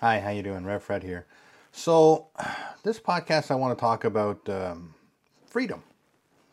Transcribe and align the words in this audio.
Hi, 0.00 0.20
how 0.20 0.30
you 0.30 0.44
doing? 0.44 0.64
Rev 0.64 0.80
Fred 0.80 1.02
here. 1.02 1.26
So, 1.72 2.28
this 2.84 3.00
podcast 3.00 3.50
I 3.50 3.56
want 3.56 3.76
to 3.76 3.80
talk 3.80 4.04
about 4.04 4.48
um, 4.48 4.94
freedom. 5.48 5.82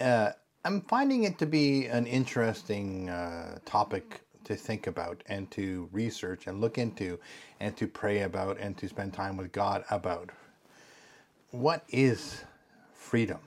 uh, 0.00 0.30
I'm 0.64 0.80
finding 0.80 1.22
it 1.22 1.38
to 1.38 1.46
be 1.46 1.86
an 1.86 2.06
interesting 2.08 3.08
uh, 3.08 3.60
topic 3.64 4.22
to 4.42 4.56
think 4.56 4.88
about 4.88 5.22
and 5.26 5.48
to 5.52 5.88
research 5.92 6.48
and 6.48 6.60
look 6.60 6.76
into 6.76 7.20
and 7.60 7.76
to 7.76 7.86
pray 7.86 8.22
about 8.22 8.58
and 8.58 8.76
to 8.78 8.88
spend 8.88 9.14
time 9.14 9.36
with 9.36 9.52
God 9.52 9.84
about. 9.88 10.30
What 11.52 11.84
is 11.88 12.42
freedom? 12.94 13.38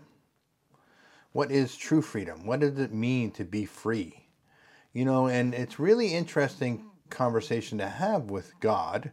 What 1.34 1.52
is 1.52 1.76
true 1.76 2.02
freedom? 2.02 2.46
What 2.46 2.62
does 2.62 2.80
it 2.80 2.94
mean 2.94 3.32
to 3.32 3.44
be 3.44 3.66
free? 3.66 4.28
You 4.94 5.04
know, 5.04 5.28
and 5.28 5.54
it's 5.54 5.78
really 5.78 6.14
interesting 6.14 6.86
conversation 7.14 7.78
to 7.78 7.88
have 7.88 8.24
with 8.24 8.60
God 8.60 9.12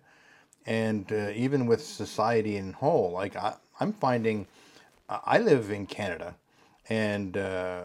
and 0.67 1.11
uh, 1.13 1.31
even 1.35 1.67
with 1.67 1.85
society 1.85 2.57
in 2.57 2.73
whole. 2.73 3.13
Like 3.13 3.37
I, 3.37 3.55
am 3.81 3.93
finding, 3.93 4.47
I 5.09 5.39
live 5.39 5.71
in 5.71 5.87
Canada, 5.87 6.35
and 6.89 7.37
uh, 7.37 7.85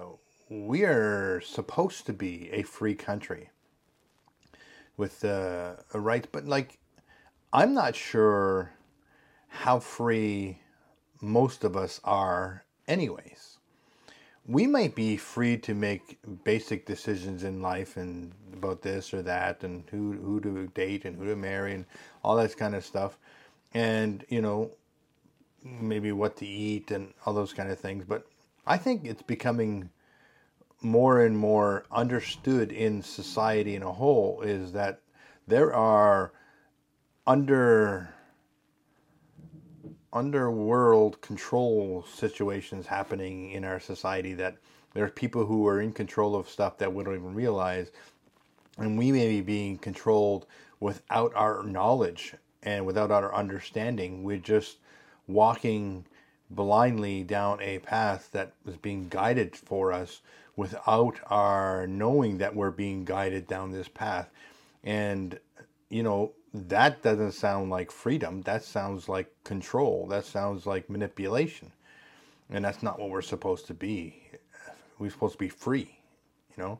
we 0.49 0.83
are 0.83 1.41
supposed 1.41 2.05
to 2.07 2.13
be 2.13 2.49
a 2.51 2.63
free 2.63 2.95
country 2.95 3.49
with 4.97 5.23
uh, 5.23 5.73
a 5.93 5.99
right, 5.99 6.27
but 6.31 6.45
like 6.45 6.79
I'm 7.53 7.73
not 7.73 7.95
sure 7.95 8.71
how 9.47 9.79
free 9.79 10.59
most 11.21 11.63
of 11.63 11.75
us 11.75 11.99
are, 12.03 12.63
anyways 12.87 13.54
we 14.47 14.67
might 14.67 14.93
be 14.95 15.17
free 15.17 15.57
to 15.57 15.73
make 15.73 16.19
basic 16.43 16.85
decisions 16.85 17.43
in 17.43 17.61
life 17.61 17.97
and 17.97 18.31
about 18.53 18.81
this 18.81 19.13
or 19.13 19.21
that 19.23 19.63
and 19.63 19.83
who 19.89 20.13
who 20.13 20.39
to 20.39 20.67
date 20.67 21.05
and 21.05 21.17
who 21.17 21.25
to 21.25 21.35
marry 21.35 21.73
and 21.73 21.85
all 22.23 22.35
that 22.35 22.55
kind 22.55 22.75
of 22.75 22.85
stuff. 22.85 23.17
And 23.73 24.23
you 24.29 24.41
know 24.41 24.71
maybe 25.63 26.11
what 26.11 26.37
to 26.37 26.45
eat 26.45 26.91
and 26.91 27.13
all 27.25 27.33
those 27.33 27.53
kind 27.53 27.71
of 27.71 27.79
things. 27.79 28.05
But 28.07 28.25
i 28.67 28.77
think 28.77 29.05
it's 29.05 29.21
becoming 29.21 29.89
more 30.81 31.21
and 31.21 31.37
more 31.37 31.85
understood 31.91 32.71
in 32.71 33.01
society 33.01 33.75
in 33.75 33.83
a 33.83 33.91
whole 33.91 34.41
is 34.41 34.71
that 34.73 35.01
there 35.47 35.73
are 35.73 36.31
under 37.25 38.14
underworld 40.15 41.19
control 41.21 42.05
situations 42.11 42.87
happening 42.87 43.51
in 43.51 43.65
our 43.65 43.79
society 43.79 44.33
that 44.33 44.55
there 44.93 45.03
are 45.03 45.09
people 45.09 45.45
who 45.45 45.67
are 45.67 45.81
in 45.81 45.91
control 45.91 46.35
of 46.35 46.49
stuff 46.49 46.77
that 46.77 46.93
we 46.93 47.03
don't 47.03 47.15
even 47.15 47.35
realize. 47.35 47.91
And 48.77 48.97
we 48.97 49.11
may 49.11 49.27
be 49.27 49.41
being 49.41 49.77
controlled 49.77 50.45
without 50.79 51.33
our 51.35 51.63
knowledge 51.63 52.33
and 52.63 52.85
without 52.85 53.11
our 53.11 53.33
understanding. 53.35 54.23
We're 54.23 54.37
just 54.37 54.77
walking 55.27 56.05
blindly 56.49 57.23
down 57.23 57.61
a 57.61 57.79
path 57.79 58.29
that 58.31 58.53
is 58.65 58.77
being 58.77 59.09
guided 59.09 59.55
for 59.55 59.91
us 59.91 60.21
without 60.55 61.19
our 61.27 61.85
knowing 61.87 62.37
that 62.37 62.55
we're 62.55 62.71
being 62.71 63.03
guided 63.03 63.47
down 63.47 63.71
this 63.71 63.89
path. 63.89 64.29
And 64.83 65.37
you 65.89 66.03
know 66.03 66.31
that 66.69 67.01
doesn't 67.01 67.33
sound 67.33 67.69
like 67.69 67.91
freedom. 67.91 68.41
That 68.43 68.63
sounds 68.63 69.09
like 69.09 69.31
control. 69.43 70.07
That 70.07 70.25
sounds 70.25 70.65
like 70.65 70.89
manipulation. 70.89 71.71
And 72.49 72.63
that's 72.63 72.83
not 72.83 72.99
what 72.99 73.09
we're 73.09 73.21
supposed 73.21 73.67
to 73.67 73.73
be. 73.73 74.29
We're 74.99 75.09
supposed 75.11 75.33
to 75.33 75.39
be 75.39 75.49
free, 75.49 75.97
you 76.55 76.63
know? 76.63 76.79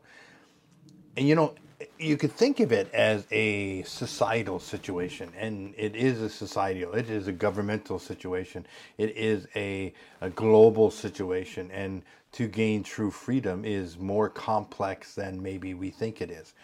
And 1.16 1.26
you 1.26 1.34
know, 1.34 1.54
you 1.98 2.16
could 2.16 2.32
think 2.32 2.60
of 2.60 2.72
it 2.72 2.92
as 2.94 3.26
a 3.30 3.82
societal 3.82 4.60
situation, 4.60 5.32
and 5.38 5.74
it 5.76 5.94
is 5.94 6.20
a 6.20 6.28
societal, 6.28 6.94
it 6.94 7.10
is 7.10 7.26
a 7.26 7.32
governmental 7.32 7.98
situation, 7.98 8.66
it 8.98 9.16
is 9.16 9.46
a, 9.54 9.92
a 10.20 10.30
global 10.30 10.90
situation, 10.90 11.70
and 11.70 12.02
to 12.32 12.48
gain 12.48 12.82
true 12.82 13.10
freedom 13.10 13.64
is 13.64 13.98
more 13.98 14.28
complex 14.28 15.14
than 15.14 15.42
maybe 15.42 15.74
we 15.74 15.90
think 15.90 16.20
it 16.20 16.30
is. 16.30 16.54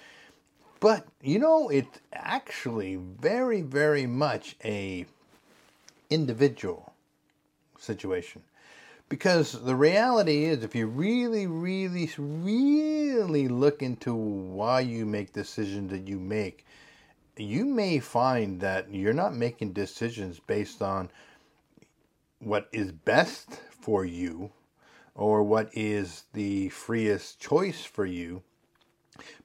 But 0.82 1.06
you 1.22 1.38
know, 1.38 1.68
it's 1.68 2.00
actually 2.12 2.96
very, 2.96 3.60
very 3.62 4.04
much 4.04 4.56
a 4.64 5.06
individual 6.10 6.92
situation. 7.78 8.42
Because 9.08 9.52
the 9.62 9.76
reality 9.76 10.46
is, 10.46 10.64
if 10.64 10.74
you 10.74 10.88
really, 10.88 11.46
really, 11.46 12.10
really 12.18 13.46
look 13.46 13.80
into 13.80 14.12
why 14.12 14.80
you 14.80 15.06
make 15.06 15.32
decisions 15.32 15.92
that 15.92 16.08
you 16.08 16.18
make, 16.18 16.66
you 17.36 17.64
may 17.64 18.00
find 18.00 18.60
that 18.60 18.92
you're 18.92 19.12
not 19.12 19.36
making 19.36 19.74
decisions 19.74 20.40
based 20.40 20.82
on 20.82 21.10
what 22.40 22.66
is 22.72 22.90
best 22.90 23.50
for 23.70 24.04
you 24.04 24.50
or 25.14 25.44
what 25.44 25.70
is 25.74 26.24
the 26.32 26.70
freest 26.70 27.38
choice 27.38 27.84
for 27.84 28.04
you 28.04 28.42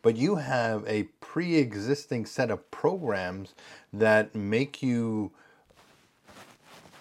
but 0.01 0.15
you 0.15 0.35
have 0.35 0.83
a 0.87 1.03
pre 1.19 1.55
existing 1.55 2.25
set 2.25 2.49
of 2.49 2.69
programs 2.71 3.53
that 3.91 4.35
make 4.35 4.81
you 4.81 5.31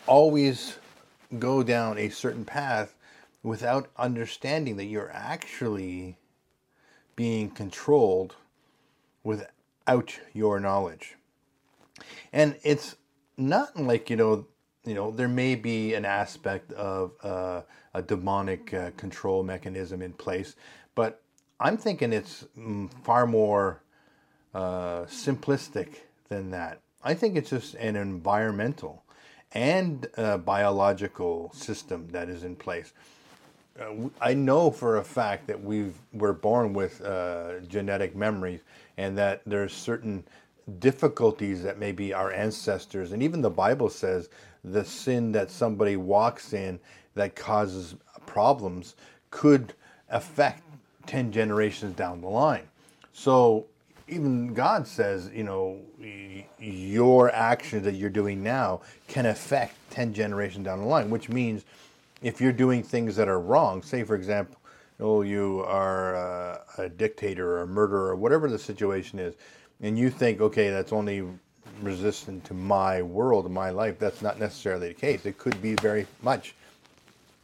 always 0.06 0.78
go 1.38 1.62
down 1.62 1.99
a 1.99 2.09
certain 2.09 2.44
path 2.44 2.94
without 3.43 3.88
understanding 3.97 4.77
that 4.77 4.84
you're 4.84 5.10
actually 5.12 6.16
being 7.15 7.50
controlled 7.50 8.34
without 9.25 10.19
your 10.33 10.60
knowledge. 10.60 11.16
And 12.33 12.56
it's 12.62 12.97
not 13.37 13.77
like, 13.77 14.10
you 14.10 14.16
know, 14.16 14.47
you 14.84 14.94
know, 14.94 15.10
there 15.10 15.28
may 15.28 15.54
be 15.56 15.94
an 15.94 16.04
aspect 16.04 16.72
of 16.72 17.12
uh, 17.22 17.62
a 17.94 18.03
demonic 18.03 18.72
uh, 18.72 18.91
control 18.97 19.43
mechanism 19.43 20.03
in 20.03 20.12
place, 20.12 20.54
but 20.94 21.22
I'm 21.59 21.78
thinking 21.78 22.12
it's 22.12 22.44
mm, 22.59 22.93
far 23.03 23.27
more 23.27 23.83
uh, 24.55 25.03
simplistic 25.05 26.00
than 26.28 26.50
that. 26.50 26.81
I 27.03 27.15
think 27.15 27.37
it's 27.37 27.50
just 27.50 27.75
an 27.77 27.97
environmental 27.97 29.05
and 29.53 30.06
uh, 30.16 30.39
biological 30.39 31.50
system 31.55 32.09
that 32.11 32.28
is 32.28 32.43
in 32.43 32.56
place. 32.56 32.93
Uh, 33.81 34.09
I 34.21 34.34
know 34.34 34.71
for 34.71 34.99
a 34.99 35.05
fact 35.05 35.47
that 35.47 35.62
we 35.62 35.93
we're 36.12 36.33
born 36.33 36.75
with 36.75 37.03
uh, 37.03 37.61
genetic 37.61 38.15
memories, 38.16 38.61
and 38.97 39.16
that 39.16 39.43
there's 39.47 39.72
certain 39.72 40.25
difficulties 40.78 41.62
that 41.62 41.78
maybe 41.78 42.12
our 42.12 42.33
ancestors 42.33 43.12
and 43.12 43.22
even 43.22 43.41
the 43.41 43.49
Bible 43.49 43.89
says 43.89 44.28
the 44.65 44.84
sin 44.84 45.31
that 45.31 45.49
somebody 45.49 45.97
walks 45.97 46.53
in 46.53 46.81
that 47.15 47.37
causes 47.37 47.95
problems 48.27 48.97
could 49.31 49.75
affect 50.09 50.62
10 51.06 51.33
generations 51.33 51.94
down 51.97 52.21
the 52.21 52.28
line. 52.28 52.69
So 53.12 53.67
even 54.09 54.55
God 54.55 54.87
says, 54.87 55.31
you 55.34 55.43
know, 55.43 55.81
your 56.59 57.31
actions 57.33 57.84
that 57.84 57.94
you're 57.94 58.11
doing 58.11 58.43
now 58.43 58.81
can 59.09 59.27
affect 59.27 59.75
10 59.91 60.15
generations 60.15 60.65
down 60.65 60.81
the 60.81 60.87
line, 60.87 61.11
which 61.11 61.28
means 61.28 61.65
if 62.22 62.41
you're 62.41 62.53
doing 62.53 62.83
things 62.83 63.16
that 63.16 63.28
are 63.28 63.41
wrong, 63.41 63.83
say, 63.83 64.05
for 64.05 64.15
example, 64.15 64.56
oh, 65.00 65.22
you 65.22 65.62
are 65.66 66.15
a, 66.15 66.62
a 66.78 66.89
dictator 66.89 67.56
or 67.56 67.62
a 67.62 67.66
murderer 67.66 68.11
or 68.11 68.16
whatever 68.16 68.49
the 68.49 68.59
situation 68.59 69.19
is, 69.19 69.34
and 69.83 69.99
you 69.99 70.09
think, 70.09 70.41
okay, 70.41 70.71
that's 70.71 70.93
only 70.93 71.27
resistant 71.83 72.45
to 72.45 72.55
my 72.55 73.03
world, 73.03 73.50
my 73.50 73.71
life, 73.71 73.99
that's 73.99 74.22
not 74.22 74.39
necessarily 74.39 74.89
the 74.89 74.95
case. 74.95 75.27
It 75.27 75.37
could 75.37 75.61
be 75.61 75.75
very 75.75 76.06
much 76.22 76.55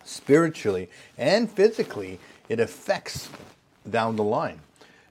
spiritually 0.04 0.88
and 1.18 1.50
physically, 1.50 2.18
it 2.48 2.60
affects 2.60 3.28
down 3.90 4.17
the 4.17 4.25
line. 4.25 4.61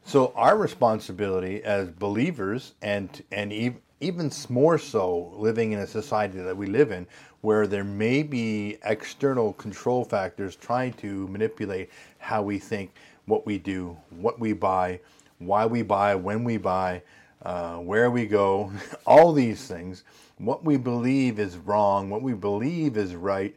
So 0.06 0.34
our 0.36 0.58
responsibility 0.58 1.64
as 1.64 1.90
believers, 1.90 2.74
and 2.82 3.24
and 3.32 3.54
even 4.00 4.32
more 4.50 4.78
so, 4.78 5.32
living 5.36 5.72
in 5.74 5.80
a 5.80 5.88
society 5.88 6.40
that 6.40 6.58
we 6.58 6.66
live 6.66 6.92
in, 6.92 7.06
where 7.42 7.68
there 7.68 7.84
may 7.84 8.24
be 8.24 8.78
external 8.84 9.54
control 9.54 10.04
factors 10.04 10.56
trying 10.56 10.94
to 10.94 11.28
manipulate 11.28 11.90
how 12.18 12.42
we 12.42 12.58
think, 12.58 12.92
what 13.26 13.46
we 13.46 13.58
do, 13.58 13.96
what 14.10 14.40
we 14.40 14.54
buy, 14.54 15.00
why 15.40 15.66
we 15.66 15.82
buy, 15.82 16.16
when 16.16 16.44
we 16.44 16.58
buy, 16.58 17.02
uh, 17.44 17.78
where 17.78 18.12
we 18.12 18.26
go, 18.26 18.72
all 19.06 19.34
these 19.34 19.68
things, 19.68 20.04
what 20.38 20.64
we 20.64 20.78
believe 20.78 21.40
is 21.40 21.58
wrong, 21.58 22.10
what 22.10 22.22
we 22.22 22.34
believe 22.34 22.98
is 22.98 23.16
right. 23.16 23.56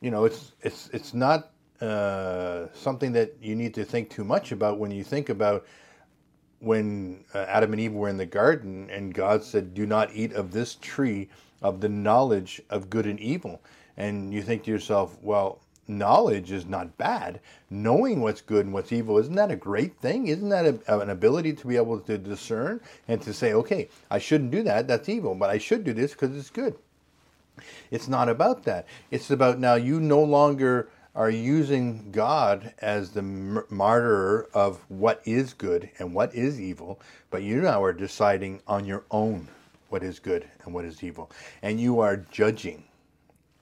You 0.00 0.10
know, 0.10 0.24
it's 0.24 0.52
it's 0.62 0.90
it's 0.92 1.14
not 1.14 1.50
uh, 1.80 2.66
something 2.74 3.12
that 3.12 3.34
you 3.40 3.54
need 3.54 3.74
to 3.74 3.84
think 3.84 4.10
too 4.10 4.24
much 4.24 4.52
about 4.52 4.78
when 4.78 4.90
you 4.90 5.04
think 5.04 5.28
about 5.28 5.66
when 6.60 7.24
uh, 7.34 7.38
Adam 7.48 7.72
and 7.72 7.80
Eve 7.80 7.92
were 7.92 8.08
in 8.08 8.16
the 8.16 8.26
garden 8.26 8.90
and 8.90 9.14
God 9.14 9.44
said, 9.44 9.74
Do 9.74 9.86
not 9.86 10.12
eat 10.12 10.32
of 10.32 10.50
this 10.50 10.76
tree 10.80 11.28
of 11.62 11.80
the 11.80 11.88
knowledge 11.88 12.60
of 12.70 12.90
good 12.90 13.06
and 13.06 13.20
evil. 13.20 13.60
And 13.96 14.32
you 14.32 14.42
think 14.42 14.64
to 14.64 14.70
yourself, 14.70 15.16
Well, 15.22 15.60
knowledge 15.88 16.52
is 16.52 16.66
not 16.66 16.96
bad. 16.98 17.40
Knowing 17.70 18.20
what's 18.20 18.40
good 18.40 18.66
and 18.66 18.74
what's 18.74 18.92
evil, 18.92 19.18
isn't 19.18 19.34
that 19.34 19.50
a 19.50 19.56
great 19.56 19.98
thing? 19.98 20.28
Isn't 20.28 20.50
that 20.50 20.66
a, 20.66 21.00
an 21.00 21.10
ability 21.10 21.54
to 21.54 21.66
be 21.66 21.76
able 21.76 21.98
to 22.00 22.18
discern 22.18 22.80
and 23.08 23.20
to 23.22 23.32
say, 23.32 23.54
okay, 23.54 23.88
I 24.10 24.18
shouldn't 24.18 24.50
do 24.50 24.62
that, 24.64 24.86
that's 24.86 25.08
evil, 25.08 25.34
but 25.34 25.50
I 25.50 25.58
should 25.58 25.84
do 25.84 25.92
this 25.92 26.12
because 26.12 26.36
it's 26.36 26.50
good? 26.50 26.76
It's 27.90 28.06
not 28.06 28.28
about 28.28 28.64
that. 28.64 28.86
It's 29.10 29.30
about 29.30 29.58
now 29.58 29.74
you 29.74 29.98
no 29.98 30.22
longer 30.22 30.90
are 31.18 31.30
using 31.30 32.12
God 32.12 32.72
as 32.78 33.10
the 33.10 33.22
martyr 33.22 34.48
of 34.54 34.78
what 34.88 35.20
is 35.24 35.52
good 35.52 35.90
and 35.98 36.14
what 36.14 36.32
is 36.32 36.60
evil, 36.60 37.00
but 37.28 37.42
you 37.42 37.60
now 37.60 37.82
are 37.82 37.92
deciding 37.92 38.62
on 38.68 38.84
your 38.84 39.02
own 39.10 39.48
what 39.88 40.04
is 40.04 40.20
good 40.20 40.46
and 40.64 40.72
what 40.72 40.84
is 40.84 41.02
evil. 41.02 41.28
And 41.60 41.80
you 41.80 41.98
are 41.98 42.18
judging 42.30 42.84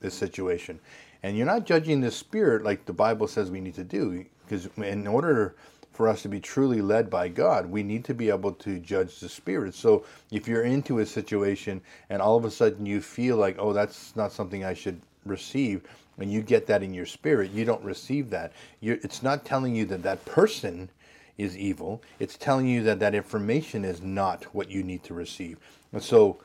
the 0.01 0.11
situation. 0.11 0.79
And 1.23 1.35
you're 1.35 1.47
not 1.47 1.65
judging 1.65 2.03
the 2.03 2.11
spirit 2.11 2.63
like 2.63 2.85
the 2.85 2.93
Bible 2.93 3.27
says 3.27 3.51
we 3.51 3.63
need 3.63 3.77
to 3.77 3.85
do, 3.85 4.27
because 4.45 4.69
in 4.77 5.07
order 5.07 5.57
for 5.93 6.09
us 6.09 6.21
to 6.23 6.29
be 6.29 6.41
truly 6.41 6.83
led 6.83 7.09
by 7.09 7.27
God, 7.27 7.65
we 7.65 7.83
need 7.83 8.05
to 8.05 8.13
be 8.13 8.29
able 8.29 8.53
to 8.53 8.79
judge 8.81 9.19
the 9.19 9.31
spirit. 9.31 9.75
So 9.75 10.05
if 10.31 10.47
you're 10.47 10.65
into 10.65 10.99
a 10.99 11.07
situation 11.07 11.81
and 12.11 12.21
all 12.21 12.37
of 12.37 12.45
a 12.45 12.51
sudden 12.51 12.85
you 12.85 13.01
feel 13.01 13.39
like, 13.39 13.57
oh, 13.59 13.73
that's 13.73 14.15
not 14.15 14.31
something 14.31 14.63
I 14.63 14.75
should 14.75 15.01
receive, 15.25 15.85
and 16.19 16.33
you 16.33 16.43
get 16.43 16.67
that 16.67 16.83
in 16.83 16.95
your 16.95 17.07
spirit, 17.07 17.51
you 17.51 17.65
don't 17.65 17.83
receive 17.85 18.31
that. 18.31 18.53
You're, 18.81 18.97
it's 19.03 19.23
not 19.23 19.45
telling 19.45 19.75
you 19.75 19.85
that 19.87 20.03
that 20.03 20.25
person 20.25 20.89
is 21.37 21.57
evil. 21.57 22.03
It's 22.19 22.37
telling 22.37 22.67
you 22.67 22.83
that 22.85 23.01
that 23.01 23.15
information 23.15 23.85
is 23.85 24.01
not 24.01 24.45
what 24.55 24.71
you 24.71 24.83
need 24.83 25.05
to 25.05 25.15
receive. 25.15 25.59
And 25.93 26.03
so 26.03 26.39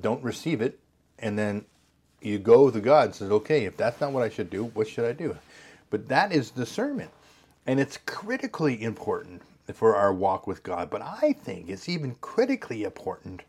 don't 0.00 0.22
receive 0.22 0.60
it. 0.60 0.78
And 1.18 1.38
then 1.38 1.64
you 2.20 2.38
go 2.38 2.70
to 2.70 2.80
God 2.80 3.06
and 3.06 3.14
says, 3.14 3.30
okay, 3.30 3.64
if 3.64 3.76
that's 3.76 4.00
not 4.00 4.12
what 4.12 4.22
I 4.22 4.28
should 4.28 4.50
do, 4.50 4.64
what 4.64 4.88
should 4.88 5.04
I 5.04 5.12
do? 5.12 5.36
But 5.90 6.08
that 6.08 6.32
is 6.32 6.50
discernment. 6.50 7.10
And 7.66 7.80
it's 7.80 7.98
critically 8.04 8.82
important 8.82 9.42
for 9.72 9.96
our 9.96 10.12
walk 10.12 10.46
with 10.46 10.62
God. 10.62 10.90
But 10.90 11.00
I 11.00 11.32
think 11.32 11.70
it's 11.70 11.88
even 11.88 12.16
critically 12.20 12.84
important 12.84 13.42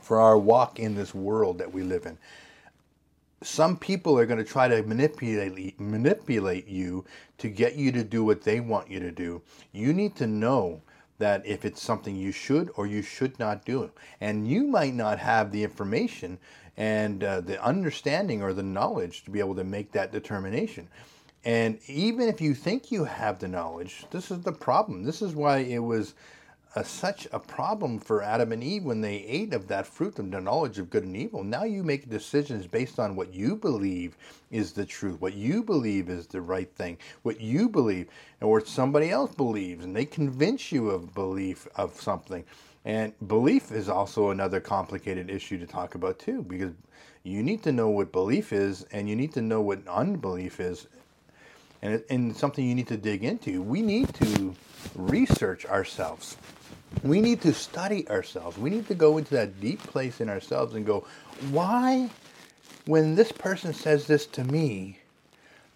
for 0.00 0.20
our 0.20 0.38
walk 0.38 0.78
in 0.78 0.94
this 0.94 1.14
world 1.14 1.58
that 1.58 1.72
we 1.72 1.82
live 1.82 2.06
in 2.06 2.16
some 3.42 3.76
people 3.76 4.18
are 4.18 4.26
going 4.26 4.38
to 4.38 4.50
try 4.50 4.68
to 4.68 4.82
manipulate 4.82 5.78
manipulate 5.78 6.66
you 6.66 7.04
to 7.38 7.48
get 7.48 7.76
you 7.76 7.92
to 7.92 8.02
do 8.02 8.24
what 8.24 8.42
they 8.42 8.60
want 8.60 8.90
you 8.90 8.98
to 9.00 9.10
do. 9.10 9.42
You 9.72 9.92
need 9.92 10.16
to 10.16 10.26
know 10.26 10.82
that 11.18 11.44
if 11.46 11.64
it's 11.64 11.82
something 11.82 12.16
you 12.16 12.32
should 12.32 12.70
or 12.76 12.86
you 12.86 13.02
should 13.02 13.38
not 13.38 13.64
do. 13.64 13.90
And 14.20 14.48
you 14.48 14.64
might 14.64 14.94
not 14.94 15.18
have 15.18 15.50
the 15.50 15.64
information 15.64 16.38
and 16.76 17.24
uh, 17.24 17.40
the 17.40 17.62
understanding 17.62 18.42
or 18.42 18.52
the 18.52 18.62
knowledge 18.62 19.24
to 19.24 19.30
be 19.30 19.40
able 19.40 19.56
to 19.56 19.64
make 19.64 19.92
that 19.92 20.12
determination. 20.12 20.88
And 21.44 21.78
even 21.86 22.28
if 22.28 22.40
you 22.40 22.54
think 22.54 22.90
you 22.90 23.04
have 23.04 23.38
the 23.38 23.48
knowledge, 23.48 24.04
this 24.10 24.30
is 24.30 24.40
the 24.42 24.52
problem. 24.52 25.04
This 25.04 25.22
is 25.22 25.34
why 25.34 25.58
it 25.58 25.78
was 25.78 26.14
a, 26.78 26.84
such 26.84 27.26
a 27.32 27.40
problem 27.40 27.98
for 27.98 28.22
Adam 28.22 28.52
and 28.52 28.62
Eve 28.62 28.84
when 28.84 29.00
they 29.00 29.16
ate 29.16 29.52
of 29.52 29.66
that 29.66 29.84
fruit 29.84 30.18
of 30.18 30.30
the 30.30 30.40
knowledge 30.40 30.78
of 30.78 30.90
good 30.90 31.02
and 31.02 31.16
evil. 31.16 31.42
Now 31.42 31.64
you 31.64 31.82
make 31.82 32.08
decisions 32.08 32.68
based 32.68 33.00
on 33.00 33.16
what 33.16 33.34
you 33.34 33.56
believe 33.56 34.16
is 34.52 34.72
the 34.72 34.86
truth, 34.86 35.20
what 35.20 35.34
you 35.34 35.64
believe 35.64 36.08
is 36.08 36.28
the 36.28 36.40
right 36.40 36.72
thing, 36.76 36.96
what 37.22 37.40
you 37.40 37.68
believe, 37.68 38.06
or 38.40 38.52
what 38.52 38.68
somebody 38.68 39.10
else 39.10 39.34
believes, 39.34 39.84
and 39.84 39.94
they 39.94 40.04
convince 40.04 40.70
you 40.70 40.90
of 40.90 41.12
belief 41.14 41.66
of 41.74 42.00
something. 42.00 42.44
And 42.84 43.12
belief 43.26 43.72
is 43.72 43.88
also 43.88 44.30
another 44.30 44.60
complicated 44.60 45.28
issue 45.30 45.58
to 45.58 45.66
talk 45.66 45.96
about 45.96 46.20
too, 46.20 46.42
because 46.42 46.72
you 47.24 47.42
need 47.42 47.64
to 47.64 47.72
know 47.72 47.88
what 47.88 48.12
belief 48.12 48.52
is, 48.52 48.86
and 48.92 49.08
you 49.08 49.16
need 49.16 49.32
to 49.34 49.42
know 49.42 49.60
what 49.60 49.86
unbelief 49.88 50.60
is, 50.60 50.86
and, 51.82 52.02
and 52.08 52.36
something 52.36 52.64
you 52.64 52.76
need 52.76 52.88
to 52.88 52.96
dig 52.96 53.24
into. 53.24 53.62
We 53.62 53.82
need 53.82 54.14
to 54.14 54.54
research 54.94 55.66
ourselves 55.66 56.36
we 57.02 57.20
need 57.20 57.40
to 57.42 57.52
study 57.52 58.08
ourselves. 58.08 58.58
We 58.58 58.70
need 58.70 58.88
to 58.88 58.94
go 58.94 59.18
into 59.18 59.34
that 59.34 59.60
deep 59.60 59.82
place 59.82 60.20
in 60.20 60.28
ourselves 60.28 60.74
and 60.74 60.84
go, 60.84 61.06
why, 61.50 62.10
when 62.86 63.14
this 63.14 63.32
person 63.32 63.72
says 63.72 64.06
this 64.06 64.26
to 64.26 64.44
me, 64.44 64.98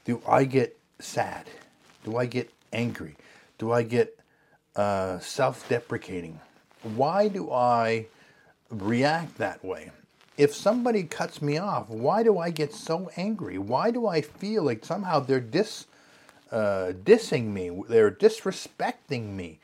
do 0.04 0.20
I 0.26 0.44
get 0.44 0.76
sad? 0.98 1.46
Do 2.04 2.16
I 2.16 2.26
get 2.26 2.50
angry? 2.72 3.16
Do 3.58 3.72
I 3.72 3.82
get 3.82 4.18
uh, 4.74 5.18
self 5.20 5.68
deprecating? 5.68 6.40
Why 6.82 7.28
do 7.28 7.52
I 7.52 8.06
react 8.70 9.38
that 9.38 9.64
way? 9.64 9.90
If 10.36 10.54
somebody 10.54 11.04
cuts 11.04 11.42
me 11.42 11.58
off, 11.58 11.88
why 11.88 12.22
do 12.22 12.38
I 12.38 12.50
get 12.50 12.72
so 12.72 13.10
angry? 13.16 13.58
Why 13.58 13.90
do 13.90 14.06
I 14.06 14.22
feel 14.22 14.64
like 14.64 14.84
somehow 14.84 15.20
they're 15.20 15.40
dis, 15.40 15.86
uh, 16.52 16.92
dissing 16.92 17.46
me? 17.46 17.82
They're 17.88 18.10
disrespecting 18.10 19.30
me? 19.34 19.58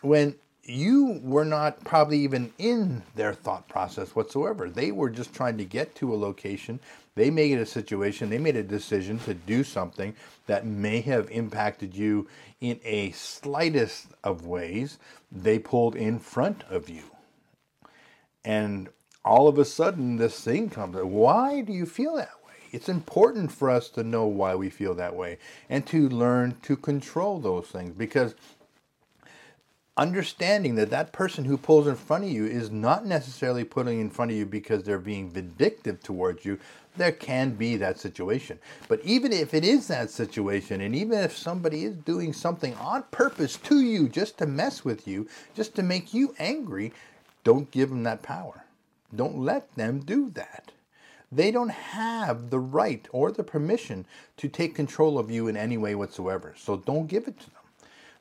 When 0.00 0.36
you 0.70 1.20
were 1.22 1.44
not 1.44 1.82
probably 1.84 2.18
even 2.18 2.52
in 2.58 3.02
their 3.14 3.34
thought 3.34 3.68
process 3.68 4.14
whatsoever. 4.14 4.68
They 4.68 4.92
were 4.92 5.10
just 5.10 5.34
trying 5.34 5.58
to 5.58 5.64
get 5.64 5.94
to 5.96 6.14
a 6.14 6.16
location. 6.16 6.80
They 7.14 7.30
made 7.30 7.58
a 7.58 7.66
situation, 7.66 8.30
they 8.30 8.38
made 8.38 8.56
a 8.56 8.62
decision 8.62 9.18
to 9.20 9.34
do 9.34 9.64
something 9.64 10.14
that 10.46 10.64
may 10.66 11.00
have 11.00 11.30
impacted 11.30 11.94
you 11.94 12.28
in 12.60 12.80
a 12.84 13.10
slightest 13.12 14.08
of 14.22 14.46
ways. 14.46 14.98
They 15.32 15.58
pulled 15.58 15.96
in 15.96 16.18
front 16.18 16.62
of 16.70 16.88
you. 16.88 17.02
And 18.44 18.88
all 19.24 19.48
of 19.48 19.58
a 19.58 19.64
sudden, 19.64 20.16
this 20.16 20.40
thing 20.40 20.70
comes. 20.70 20.96
Why 20.96 21.60
do 21.60 21.72
you 21.72 21.84
feel 21.84 22.16
that? 22.16 22.30
It's 22.72 22.88
important 22.88 23.52
for 23.52 23.70
us 23.70 23.88
to 23.90 24.04
know 24.04 24.26
why 24.26 24.54
we 24.54 24.70
feel 24.70 24.94
that 24.94 25.14
way 25.14 25.38
and 25.68 25.86
to 25.88 26.08
learn 26.08 26.56
to 26.62 26.76
control 26.76 27.40
those 27.40 27.66
things 27.66 27.92
because 27.92 28.34
understanding 29.96 30.76
that 30.76 30.90
that 30.90 31.12
person 31.12 31.44
who 31.44 31.58
pulls 31.58 31.86
in 31.86 31.94
front 31.94 32.24
of 32.24 32.30
you 32.30 32.46
is 32.46 32.70
not 32.70 33.04
necessarily 33.04 33.64
pulling 33.64 34.00
in 34.00 34.08
front 34.08 34.30
of 34.30 34.36
you 34.36 34.46
because 34.46 34.82
they're 34.82 34.98
being 34.98 35.30
vindictive 35.30 36.02
towards 36.02 36.44
you. 36.44 36.58
There 36.96 37.12
can 37.12 37.50
be 37.50 37.76
that 37.76 37.98
situation. 37.98 38.58
But 38.88 39.00
even 39.04 39.32
if 39.32 39.52
it 39.52 39.64
is 39.64 39.88
that 39.88 40.10
situation, 40.10 40.80
and 40.80 40.94
even 40.94 41.18
if 41.18 41.36
somebody 41.36 41.84
is 41.84 41.96
doing 41.96 42.32
something 42.32 42.74
on 42.76 43.04
purpose 43.10 43.56
to 43.58 43.80
you 43.80 44.08
just 44.08 44.38
to 44.38 44.46
mess 44.46 44.84
with 44.84 45.06
you, 45.06 45.28
just 45.54 45.74
to 45.76 45.82
make 45.82 46.14
you 46.14 46.34
angry, 46.38 46.92
don't 47.44 47.70
give 47.70 47.90
them 47.90 48.02
that 48.04 48.22
power. 48.22 48.64
Don't 49.14 49.38
let 49.38 49.74
them 49.74 50.00
do 50.00 50.30
that. 50.30 50.72
They 51.32 51.50
don't 51.50 51.70
have 51.70 52.50
the 52.50 52.58
right 52.58 53.06
or 53.12 53.30
the 53.30 53.44
permission 53.44 54.06
to 54.38 54.48
take 54.48 54.74
control 54.74 55.18
of 55.18 55.30
you 55.30 55.46
in 55.48 55.56
any 55.56 55.78
way 55.78 55.94
whatsoever. 55.94 56.54
So 56.56 56.76
don't 56.76 57.06
give 57.06 57.28
it 57.28 57.38
to 57.40 57.46
them. 57.46 57.60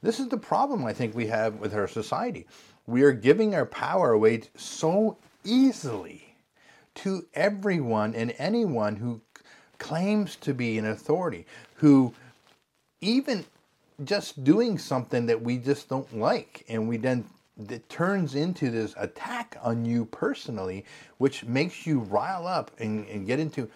This 0.01 0.19
is 0.19 0.29
the 0.29 0.38
problem 0.38 0.86
I 0.86 0.93
think 0.93 1.15
we 1.15 1.27
have 1.27 1.55
with 1.55 1.74
our 1.74 1.88
society. 1.88 2.45
We 2.86 3.03
are 3.03 3.12
giving 3.12 3.55
our 3.55 3.65
power 3.65 4.12
away 4.12 4.43
so 4.55 5.17
easily 5.43 6.36
to 6.95 7.25
everyone 7.33 8.15
and 8.15 8.33
anyone 8.38 8.95
who 8.95 9.22
claims 9.77 10.36
to 10.38 10.53
be 10.53 10.77
an 10.77 10.86
authority, 10.86 11.45
who 11.75 12.13
even 13.01 13.45
just 14.03 14.43
doing 14.43 14.77
something 14.77 15.25
that 15.25 15.41
we 15.41 15.57
just 15.57 15.89
don't 15.89 16.17
like, 16.17 16.63
and 16.69 16.88
we 16.88 16.98
then 16.98 17.25
it 17.67 17.89
turns 17.89 18.35
into 18.35 18.71
this 18.71 18.93
attack 18.97 19.57
on 19.61 19.85
you 19.85 20.05
personally, 20.05 20.85
which 21.17 21.43
makes 21.45 21.85
you 21.85 21.99
rile 21.99 22.47
up 22.47 22.71
and, 22.79 23.07
and 23.07 23.27
get 23.27 23.39
into. 23.39 23.69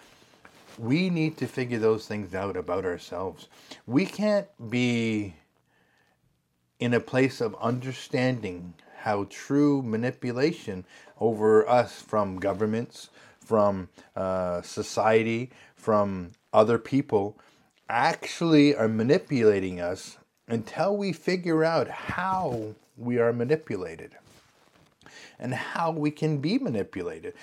We 0.78 1.10
need 1.10 1.36
to 1.38 1.46
figure 1.46 1.78
those 1.78 2.06
things 2.06 2.34
out 2.34 2.56
about 2.56 2.84
ourselves. 2.84 3.48
We 3.86 4.06
can't 4.06 4.48
be 4.70 5.34
in 6.80 6.94
a 6.94 7.00
place 7.00 7.40
of 7.40 7.54
understanding 7.60 8.74
how 8.96 9.26
true 9.30 9.82
manipulation 9.82 10.84
over 11.20 11.68
us 11.68 12.00
from 12.00 12.38
governments, 12.40 13.10
from 13.38 13.88
uh, 14.16 14.62
society, 14.62 15.50
from 15.76 16.32
other 16.52 16.78
people 16.78 17.36
actually 17.88 18.74
are 18.74 18.88
manipulating 18.88 19.80
us 19.80 20.16
until 20.48 20.96
we 20.96 21.12
figure 21.12 21.62
out 21.62 21.88
how 21.88 22.74
we 22.96 23.18
are 23.18 23.32
manipulated 23.32 24.12
and 25.38 25.54
how 25.54 25.90
we 25.90 26.10
can 26.10 26.38
be 26.38 26.58
manipulated. 26.58 27.34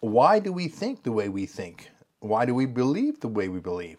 Why 0.00 0.38
do 0.38 0.52
we 0.52 0.68
think 0.68 1.02
the 1.02 1.12
way 1.12 1.28
we 1.28 1.46
think? 1.46 1.90
Why 2.20 2.44
do 2.44 2.54
we 2.54 2.66
believe 2.66 3.20
the 3.20 3.28
way 3.28 3.48
we 3.48 3.60
believe? 3.60 3.98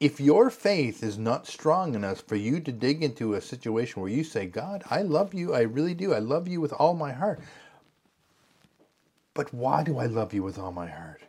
if 0.00 0.20
your 0.20 0.50
faith 0.50 1.02
is 1.02 1.16
not 1.16 1.46
strong 1.46 1.94
enough 1.94 2.20
for 2.26 2.36
you 2.36 2.60
to 2.60 2.72
dig 2.72 3.02
into 3.02 3.34
a 3.34 3.40
situation 3.40 4.02
where 4.02 4.10
you 4.10 4.24
say, 4.24 4.46
God, 4.46 4.82
I 4.90 5.02
love 5.02 5.32
you, 5.32 5.54
I 5.54 5.62
really 5.62 5.94
do, 5.94 6.12
I 6.12 6.18
love 6.18 6.46
you 6.48 6.60
with 6.60 6.72
all 6.74 6.94
my 6.94 7.12
heart. 7.12 7.40
But 9.32 9.52
why 9.54 9.82
do 9.84 9.98
I 9.98 10.06
love 10.06 10.34
you 10.34 10.42
with 10.42 10.58
all 10.58 10.72
my 10.72 10.86
heart? 10.86 11.22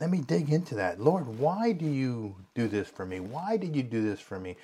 Let 0.00 0.10
me 0.10 0.18
dig 0.20 0.50
into 0.50 0.74
that. 0.76 1.00
Lord, 1.00 1.26
why 1.38 1.72
do 1.72 1.86
you 1.86 2.34
do 2.54 2.66
this 2.66 2.88
for 2.88 3.06
me? 3.06 3.20
Why 3.20 3.56
did 3.56 3.76
you 3.76 3.82
do 3.82 4.02
this 4.02 4.18
for 4.18 4.40
me? 4.40 4.56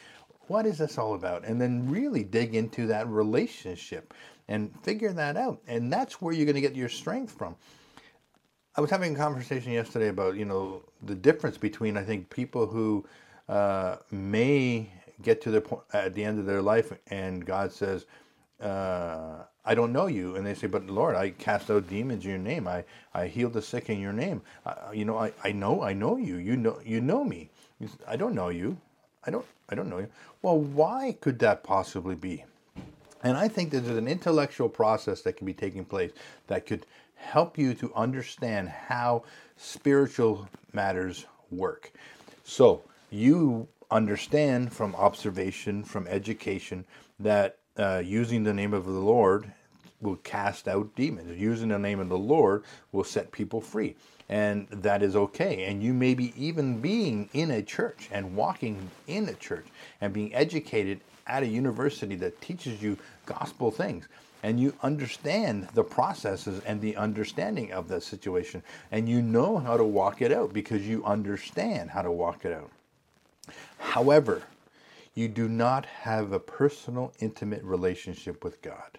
What 0.48 0.66
is 0.66 0.78
this 0.78 0.98
all 0.98 1.14
about? 1.14 1.44
And 1.44 1.60
then 1.60 1.90
really 1.90 2.22
dig 2.24 2.54
into 2.54 2.86
that 2.88 3.08
relationship 3.08 4.14
and 4.48 4.72
figure 4.82 5.12
that 5.12 5.36
out. 5.36 5.60
And 5.66 5.92
that's 5.92 6.20
where 6.20 6.32
you're 6.32 6.46
going 6.46 6.54
to 6.54 6.60
get 6.60 6.76
your 6.76 6.88
strength 6.88 7.32
from. 7.32 7.56
I 8.76 8.80
was 8.80 8.90
having 8.90 9.14
a 9.14 9.18
conversation 9.18 9.72
yesterday 9.72 10.08
about, 10.08 10.36
you 10.36 10.44
know, 10.44 10.82
the 11.02 11.14
difference 11.14 11.56
between, 11.56 11.96
I 11.96 12.04
think, 12.04 12.28
people 12.30 12.66
who 12.66 13.06
uh, 13.48 13.96
may 14.10 14.90
get 15.22 15.40
to 15.42 15.50
the 15.50 15.60
point 15.60 15.82
at 15.92 16.14
the 16.14 16.22
end 16.24 16.38
of 16.38 16.46
their 16.46 16.62
life, 16.62 16.92
and 17.08 17.44
God 17.44 17.72
says, 17.72 18.06
uh, 18.60 19.44
"I 19.64 19.74
don't 19.74 19.92
know 19.92 20.06
you," 20.06 20.36
and 20.36 20.46
they 20.46 20.54
say, 20.54 20.66
"But 20.66 20.86
Lord, 20.86 21.16
I 21.16 21.30
cast 21.30 21.70
out 21.70 21.88
demons 21.88 22.24
in 22.24 22.30
your 22.30 22.38
name. 22.38 22.68
I 22.68 22.84
I 23.14 23.26
healed 23.28 23.54
the 23.54 23.62
sick 23.62 23.88
in 23.88 24.00
your 24.00 24.12
name. 24.12 24.42
you 24.92 25.04
know, 25.04 25.16
I, 25.16 25.32
I 25.44 25.52
know 25.52 25.82
I 25.82 25.92
know 25.92 26.16
you. 26.16 26.36
You 26.36 26.56
know 26.56 26.78
you 26.84 27.00
know 27.00 27.24
me. 27.24 27.50
I 28.06 28.16
don't 28.16 28.34
know 28.34 28.48
you. 28.48 28.78
I 29.24 29.30
don't 29.30 29.46
I 29.68 29.74
don't 29.74 29.88
know 29.88 29.98
you. 29.98 30.08
Well, 30.42 30.58
why 30.58 31.16
could 31.20 31.38
that 31.40 31.62
possibly 31.62 32.14
be? 32.14 32.44
And 33.22 33.36
I 33.36 33.48
think 33.48 33.70
that 33.70 33.80
there's 33.80 33.98
an 33.98 34.08
intellectual 34.08 34.68
process 34.68 35.22
that 35.22 35.36
can 35.36 35.46
be 35.46 35.54
taking 35.54 35.84
place 35.84 36.12
that 36.46 36.66
could 36.66 36.86
help 37.16 37.58
you 37.58 37.74
to 37.74 37.92
understand 37.94 38.68
how 38.68 39.24
spiritual 39.56 40.48
matters 40.72 41.26
work. 41.50 41.90
So 42.44 42.82
you 43.10 43.66
understand 43.90 44.72
from 44.72 44.94
observation, 44.94 45.82
from 45.82 46.06
education, 46.06 46.84
that 47.18 47.58
uh, 47.76 48.02
using 48.04 48.44
the 48.44 48.54
name 48.54 48.74
of 48.74 48.84
the 48.84 48.92
Lord 48.92 49.52
will 50.06 50.16
cast 50.16 50.68
out 50.68 50.94
demons. 50.94 51.38
Using 51.38 51.68
the 51.68 51.78
name 51.78 52.00
of 52.00 52.08
the 52.08 52.16
Lord 52.16 52.64
will 52.92 53.04
set 53.04 53.32
people 53.32 53.60
free. 53.60 53.96
And 54.28 54.66
that 54.70 55.02
is 55.02 55.14
okay. 55.14 55.64
And 55.64 55.82
you 55.82 55.92
may 55.92 56.14
be 56.14 56.32
even 56.42 56.80
being 56.80 57.28
in 57.32 57.50
a 57.50 57.62
church 57.62 58.08
and 58.10 58.34
walking 58.34 58.90
in 59.06 59.28
a 59.28 59.34
church 59.34 59.66
and 60.00 60.12
being 60.12 60.34
educated 60.34 61.00
at 61.26 61.42
a 61.42 61.46
university 61.46 62.16
that 62.16 62.40
teaches 62.40 62.82
you 62.82 62.96
gospel 63.26 63.70
things 63.70 64.08
and 64.42 64.60
you 64.60 64.72
understand 64.82 65.66
the 65.74 65.82
processes 65.82 66.62
and 66.64 66.80
the 66.80 66.96
understanding 66.96 67.72
of 67.72 67.88
the 67.88 68.00
situation 68.00 68.62
and 68.92 69.08
you 69.08 69.20
know 69.20 69.58
how 69.58 69.76
to 69.76 69.84
walk 69.84 70.22
it 70.22 70.30
out 70.32 70.52
because 70.52 70.86
you 70.86 71.04
understand 71.04 71.90
how 71.90 72.02
to 72.02 72.12
walk 72.12 72.44
it 72.44 72.52
out. 72.52 72.70
However, 73.78 74.42
you 75.14 75.28
do 75.28 75.48
not 75.48 75.86
have 75.86 76.32
a 76.32 76.38
personal, 76.38 77.12
intimate 77.20 77.62
relationship 77.64 78.44
with 78.44 78.60
God. 78.62 78.98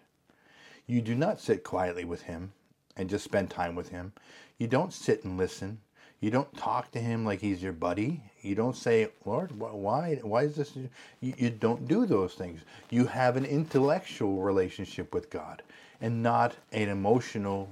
You 0.88 1.01
do 1.01 1.13
not 1.15 1.39
sit 1.39 1.63
quietly 1.63 2.06
with 2.06 2.24
Him 2.24 2.53
and 2.96 3.10
just 3.10 3.25
spend 3.25 3.50
time 3.50 3.75
with 3.75 3.89
Him. 3.89 4.13
You 4.58 4.67
don't 4.67 4.94
sit 4.94 5.24
and 5.24 5.38
listen. 5.38 5.79
You 6.20 6.32
don't 6.32 6.56
talk 6.58 6.91
to 6.91 7.00
him 7.00 7.25
like 7.25 7.41
he's 7.41 7.62
your 7.62 7.74
buddy. 7.74 8.22
You 8.41 8.56
don't 8.56 8.75
say, 8.75 9.10
Lord, 9.24 9.51
why, 9.60 10.15
why 10.24 10.44
is 10.44 10.56
this? 10.56 10.75
You, 11.22 11.34
you 11.38 11.50
don't 11.51 11.88
do 11.88 12.08
those 12.08 12.34
things. 12.34 12.62
You 12.89 13.06
have 13.06 13.38
an 13.38 13.46
intellectual 13.46 14.41
relationship 14.41 15.13
with 15.13 15.29
God 15.29 15.62
and 16.01 16.24
not 16.24 16.56
an 16.72 16.89
emotional, 16.89 17.70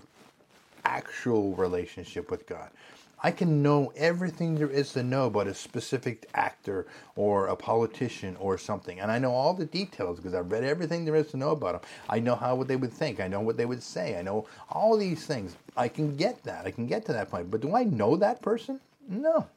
actual 0.83 1.55
relationship 1.55 2.29
with 2.29 2.45
God. 2.45 2.69
I 3.23 3.31
can 3.31 3.63
know 3.63 3.91
everything 3.95 4.55
there 4.55 4.69
is 4.69 4.93
to 4.93 5.03
know 5.03 5.27
about 5.27 5.47
a 5.47 5.53
specific 5.53 6.29
actor 6.33 6.85
or 7.15 7.47
a 7.47 7.55
politician 7.55 8.35
or 8.37 8.57
something. 8.57 8.99
And 8.99 9.11
I 9.11 9.19
know 9.19 9.31
all 9.31 9.53
the 9.53 9.65
details 9.65 10.17
because 10.17 10.33
I've 10.33 10.51
read 10.51 10.63
everything 10.63 11.05
there 11.05 11.15
is 11.15 11.27
to 11.31 11.37
know 11.37 11.51
about 11.51 11.81
them. 11.81 11.89
I 12.09 12.19
know 12.19 12.35
how 12.35 12.61
they 12.63 12.75
would 12.75 12.93
think. 12.93 13.19
I 13.19 13.27
know 13.27 13.41
what 13.41 13.57
they 13.57 13.65
would 13.65 13.81
say. 13.81 14.19
I 14.19 14.21
know 14.21 14.47
all 14.69 14.97
these 14.97 15.25
things. 15.25 15.55
I 15.75 15.87
can 15.87 16.15
get 16.15 16.43
that. 16.43 16.65
I 16.65 16.71
can 16.71 16.87
get 16.87 17.05
to 17.05 17.13
that 17.13 17.31
point. 17.31 17.49
But 17.49 17.61
do 17.61 17.75
I 17.75 17.83
know 17.83 18.15
that 18.17 18.41
person? 18.41 18.79
No. 19.07 19.47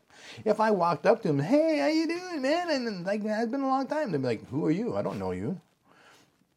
If 0.44 0.60
I 0.60 0.70
walked 0.70 1.06
up 1.06 1.22
to 1.22 1.28
him, 1.28 1.38
hey, 1.38 1.78
how 1.78 1.86
you 1.86 2.06
doing, 2.06 2.42
man? 2.42 2.70
And 2.70 3.04
like, 3.04 3.22
it's 3.24 3.50
been 3.50 3.60
a 3.60 3.68
long 3.68 3.86
time. 3.86 4.12
They'd 4.12 4.22
be 4.22 4.28
like, 4.28 4.48
who 4.50 4.64
are 4.66 4.70
you? 4.70 4.96
I 4.96 5.02
don't 5.02 5.18
know 5.18 5.32
you. 5.32 5.60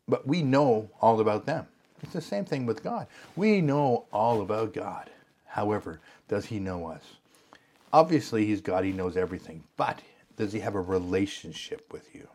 But 0.07 0.27
we 0.27 0.41
know 0.41 0.89
all 1.01 1.19
about 1.19 1.45
them. 1.45 1.67
It's 2.01 2.13
the 2.13 2.21
same 2.21 2.45
thing 2.45 2.65
with 2.65 2.83
God. 2.83 3.07
We 3.35 3.61
know 3.61 4.05
all 4.11 4.41
about 4.41 4.73
God. 4.73 5.09
However, 5.45 5.99
does 6.31 6.45
he 6.45 6.59
know 6.59 6.87
us? 6.87 7.03
Obviously, 7.91 8.45
he's 8.45 8.61
God, 8.61 8.85
he 8.85 8.93
knows 8.93 9.17
everything, 9.17 9.65
but 9.75 10.01
does 10.37 10.53
he 10.53 10.61
have 10.61 10.75
a 10.75 10.81
relationship 10.81 11.91
with 11.91 12.15
you? 12.15 12.25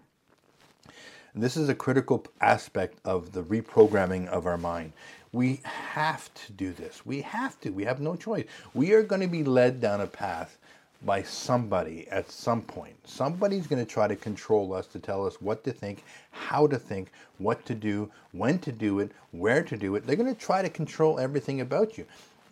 And 1.32 1.42
this 1.42 1.56
is 1.56 1.70
a 1.70 1.74
critical 1.74 2.22
aspect 2.42 2.98
of 3.06 3.32
the 3.32 3.42
reprogramming 3.42 4.28
of 4.28 4.44
our 4.44 4.58
mind. 4.58 4.92
We 5.32 5.62
have 5.64 6.32
to 6.34 6.52
do 6.52 6.74
this. 6.74 7.06
We 7.06 7.22
have 7.22 7.58
to. 7.62 7.70
We 7.70 7.84
have 7.84 8.00
no 8.00 8.16
choice. 8.16 8.44
We 8.74 8.92
are 8.92 9.02
going 9.02 9.22
to 9.22 9.28
be 9.28 9.44
led 9.44 9.80
down 9.80 10.02
a 10.02 10.06
path 10.06 10.58
by 11.06 11.22
somebody 11.22 12.06
at 12.08 12.30
some 12.30 12.60
point. 12.60 12.96
Somebody's 13.08 13.66
going 13.66 13.84
to 13.84 13.90
try 13.90 14.08
to 14.08 14.16
control 14.16 14.74
us 14.74 14.86
to 14.88 14.98
tell 14.98 15.26
us 15.26 15.40
what 15.40 15.64
to 15.64 15.72
think, 15.72 16.04
how 16.32 16.66
to 16.66 16.78
think, 16.78 17.12
what 17.38 17.64
to 17.64 17.74
do, 17.74 18.10
when 18.32 18.58
to 18.58 18.72
do 18.72 18.98
it, 18.98 19.12
where 19.30 19.62
to 19.62 19.76
do 19.76 19.96
it. 19.96 20.06
They're 20.06 20.16
going 20.16 20.34
to 20.34 20.38
try 20.38 20.60
to 20.60 20.68
control 20.68 21.18
everything 21.18 21.62
about 21.62 21.96
you 21.96 22.04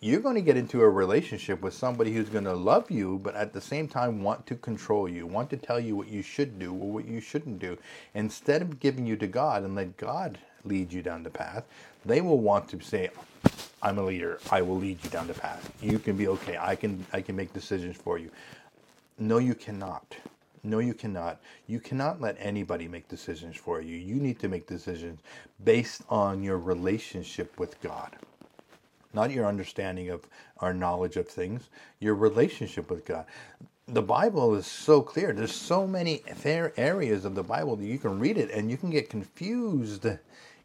you're 0.04 0.20
going 0.20 0.34
to 0.34 0.42
get 0.42 0.58
into 0.58 0.82
a 0.82 0.88
relationship 0.90 1.62
with 1.62 1.72
somebody 1.72 2.12
who's 2.12 2.28
going 2.28 2.44
to 2.44 2.52
love 2.52 2.90
you, 2.90 3.18
but 3.22 3.34
at 3.34 3.54
the 3.54 3.60
same 3.60 3.88
time 3.88 4.22
want 4.22 4.46
to 4.46 4.54
control 4.54 5.08
you, 5.08 5.26
want 5.26 5.48
to 5.48 5.56
tell 5.56 5.80
you 5.80 5.96
what 5.96 6.08
you 6.08 6.20
should 6.20 6.58
do 6.58 6.74
or 6.74 6.92
what 6.92 7.06
you 7.06 7.22
shouldn't 7.22 7.58
do. 7.58 7.78
Instead 8.12 8.60
of 8.60 8.78
giving 8.80 9.06
you 9.06 9.16
to 9.16 9.26
God 9.26 9.62
and 9.62 9.74
let 9.74 9.96
God 9.96 10.36
lead 10.62 10.92
you 10.92 11.00
down 11.00 11.22
the 11.22 11.30
path, 11.30 11.64
they 12.04 12.20
will 12.20 12.40
want 12.40 12.68
to 12.68 12.80
say, 12.82 13.08
I'm 13.80 13.96
a 13.96 14.04
leader. 14.04 14.38
I 14.50 14.60
will 14.60 14.76
lead 14.76 15.02
you 15.02 15.08
down 15.08 15.26
the 15.26 15.32
path. 15.32 15.72
You 15.80 15.98
can 15.98 16.18
be 16.18 16.28
okay. 16.28 16.58
I 16.60 16.76
can 16.76 17.06
I 17.14 17.22
can 17.22 17.34
make 17.34 17.54
decisions 17.54 17.96
for 17.96 18.18
you. 18.18 18.30
No, 19.18 19.38
you 19.38 19.54
cannot. 19.54 20.16
No, 20.62 20.80
you 20.80 20.92
cannot. 20.92 21.40
You 21.66 21.80
cannot 21.80 22.20
let 22.20 22.36
anybody 22.38 22.88
make 22.88 23.08
decisions 23.08 23.56
for 23.56 23.80
you. 23.80 23.96
You 23.96 24.16
need 24.16 24.38
to 24.40 24.48
make 24.48 24.66
decisions 24.66 25.20
based 25.64 26.02
on 26.10 26.42
your 26.42 26.58
relationship 26.58 27.58
with 27.58 27.80
God 27.80 28.18
not 29.14 29.30
your 29.30 29.46
understanding 29.46 30.10
of 30.10 30.26
our 30.58 30.74
knowledge 30.74 31.16
of 31.16 31.28
things, 31.28 31.70
your 32.00 32.14
relationship 32.14 32.90
with 32.90 33.04
God. 33.04 33.26
The 33.86 34.02
Bible 34.02 34.54
is 34.54 34.66
so 34.66 35.02
clear. 35.02 35.32
There's 35.32 35.54
so 35.54 35.86
many 35.86 36.18
fair 36.18 36.72
areas 36.76 37.24
of 37.24 37.34
the 37.34 37.42
Bible 37.42 37.76
that 37.76 37.84
you 37.84 37.98
can 37.98 38.18
read 38.18 38.38
it 38.38 38.50
and 38.50 38.70
you 38.70 38.76
can 38.78 38.90
get 38.90 39.10
confused 39.10 40.06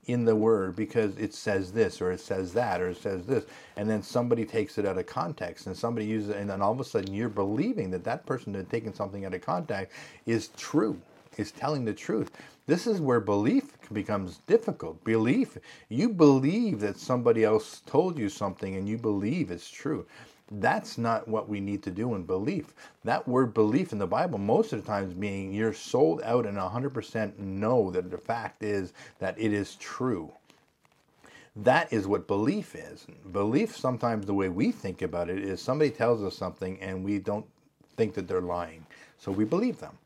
in 0.09 0.25
the 0.25 0.35
word 0.35 0.75
because 0.75 1.15
it 1.17 1.33
says 1.33 1.71
this 1.71 2.01
or 2.01 2.11
it 2.11 2.19
says 2.19 2.51
that 2.53 2.81
or 2.81 2.89
it 2.89 2.97
says 2.97 3.25
this 3.25 3.45
and 3.77 3.87
then 3.87 4.01
somebody 4.01 4.43
takes 4.43 4.79
it 4.79 4.85
out 4.85 4.97
of 4.97 5.05
context 5.05 5.67
and 5.67 5.77
somebody 5.77 6.05
uses 6.05 6.29
it 6.29 6.37
and 6.37 6.49
then 6.49 6.61
all 6.61 6.71
of 6.71 6.79
a 6.79 6.83
sudden 6.83 7.13
you're 7.13 7.29
believing 7.29 7.91
that 7.91 8.03
that 8.03 8.25
person 8.25 8.53
had 8.53 8.69
taken 8.71 8.91
something 8.93 9.25
out 9.25 9.35
of 9.35 9.41
context 9.41 9.95
is 10.25 10.49
true 10.57 10.99
is 11.37 11.51
telling 11.51 11.85
the 11.85 11.93
truth 11.93 12.31
this 12.65 12.87
is 12.87 12.99
where 12.99 13.19
belief 13.19 13.78
becomes 13.93 14.39
difficult. 14.47 15.03
Belief, 15.03 15.57
you 15.89 16.09
believe 16.09 16.79
that 16.79 16.97
somebody 16.97 17.43
else 17.43 17.81
told 17.85 18.17
you 18.17 18.29
something 18.29 18.75
and 18.75 18.87
you 18.87 18.97
believe 18.97 19.51
it's 19.51 19.69
true. 19.69 20.05
That's 20.51 20.97
not 20.97 21.27
what 21.27 21.47
we 21.47 21.59
need 21.59 21.83
to 21.83 21.91
do 21.91 22.15
in 22.15 22.23
belief. 22.23 22.73
That 23.03 23.27
word 23.27 23.53
belief 23.53 23.91
in 23.91 23.99
the 23.99 24.07
Bible, 24.07 24.39
most 24.39 24.73
of 24.73 24.81
the 24.81 24.87
times, 24.87 25.15
meaning 25.15 25.53
you're 25.53 25.73
sold 25.73 26.21
out 26.23 26.45
and 26.45 26.57
100% 26.57 27.37
know 27.37 27.91
that 27.91 28.09
the 28.09 28.17
fact 28.17 28.63
is 28.63 28.93
that 29.19 29.39
it 29.39 29.53
is 29.53 29.75
true. 29.75 30.31
That 31.55 31.91
is 31.91 32.07
what 32.07 32.27
belief 32.27 32.75
is. 32.75 33.05
Belief, 33.31 33.75
sometimes 33.75 34.25
the 34.25 34.33
way 34.33 34.49
we 34.49 34.71
think 34.71 35.01
about 35.01 35.29
it, 35.29 35.39
is 35.39 35.61
somebody 35.61 35.91
tells 35.91 36.23
us 36.23 36.35
something 36.35 36.79
and 36.81 37.03
we 37.03 37.19
don't 37.19 37.45
think 37.97 38.13
that 38.15 38.27
they're 38.27 38.41
lying. 38.41 38.85
So 39.17 39.31
we 39.31 39.45
believe 39.45 39.79
them, 39.79 39.97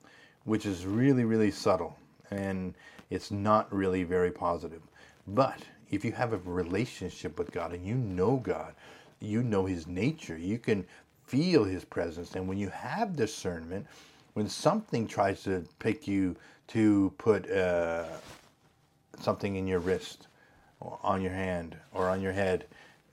which 0.46 0.66
is 0.66 0.86
really, 0.86 1.24
really 1.24 1.52
subtle 1.52 1.96
and 2.32 2.74
it's 3.13 3.29
not 3.29 3.72
really 3.72 4.03
very 4.03 4.32
positive. 4.32 4.82
But 5.27 5.62
if 5.91 6.03
you 6.03 6.12
have 6.13 6.34
a 6.34 6.38
relationship 6.38 7.38
with 7.38 7.51
God 7.51 7.72
and 7.72 7.86
you 7.86 7.93
know 7.93 8.38
God, 8.38 8.74
you 9.20 9.43
know 9.43 9.65
His 9.65 9.86
nature, 9.86 10.38
you 10.38 10.58
can 10.58 10.84
feel 11.27 11.63
His 11.63 11.86
presence. 11.86 12.36
And 12.36 12.48
when 12.48 12.58
you 12.58 12.70
have 12.70 13.15
discernment, 13.15 13.86
when 14.34 14.50
something 14.50 15.08
tries 15.08 15.43
to 15.43 15.63
pick 15.77 16.08
you 16.08 16.36
to 16.70 17.13
put 17.20 17.50
uh, 17.51 18.05
something 19.20 19.58
in 19.58 19.67
your 19.67 19.79
wrist, 19.79 20.27
or 20.79 20.98
on 21.03 21.22
your 21.22 21.32
hand, 21.32 21.77
or 21.93 22.10
on 22.10 22.20
your 22.20 22.34
head, 22.34 22.65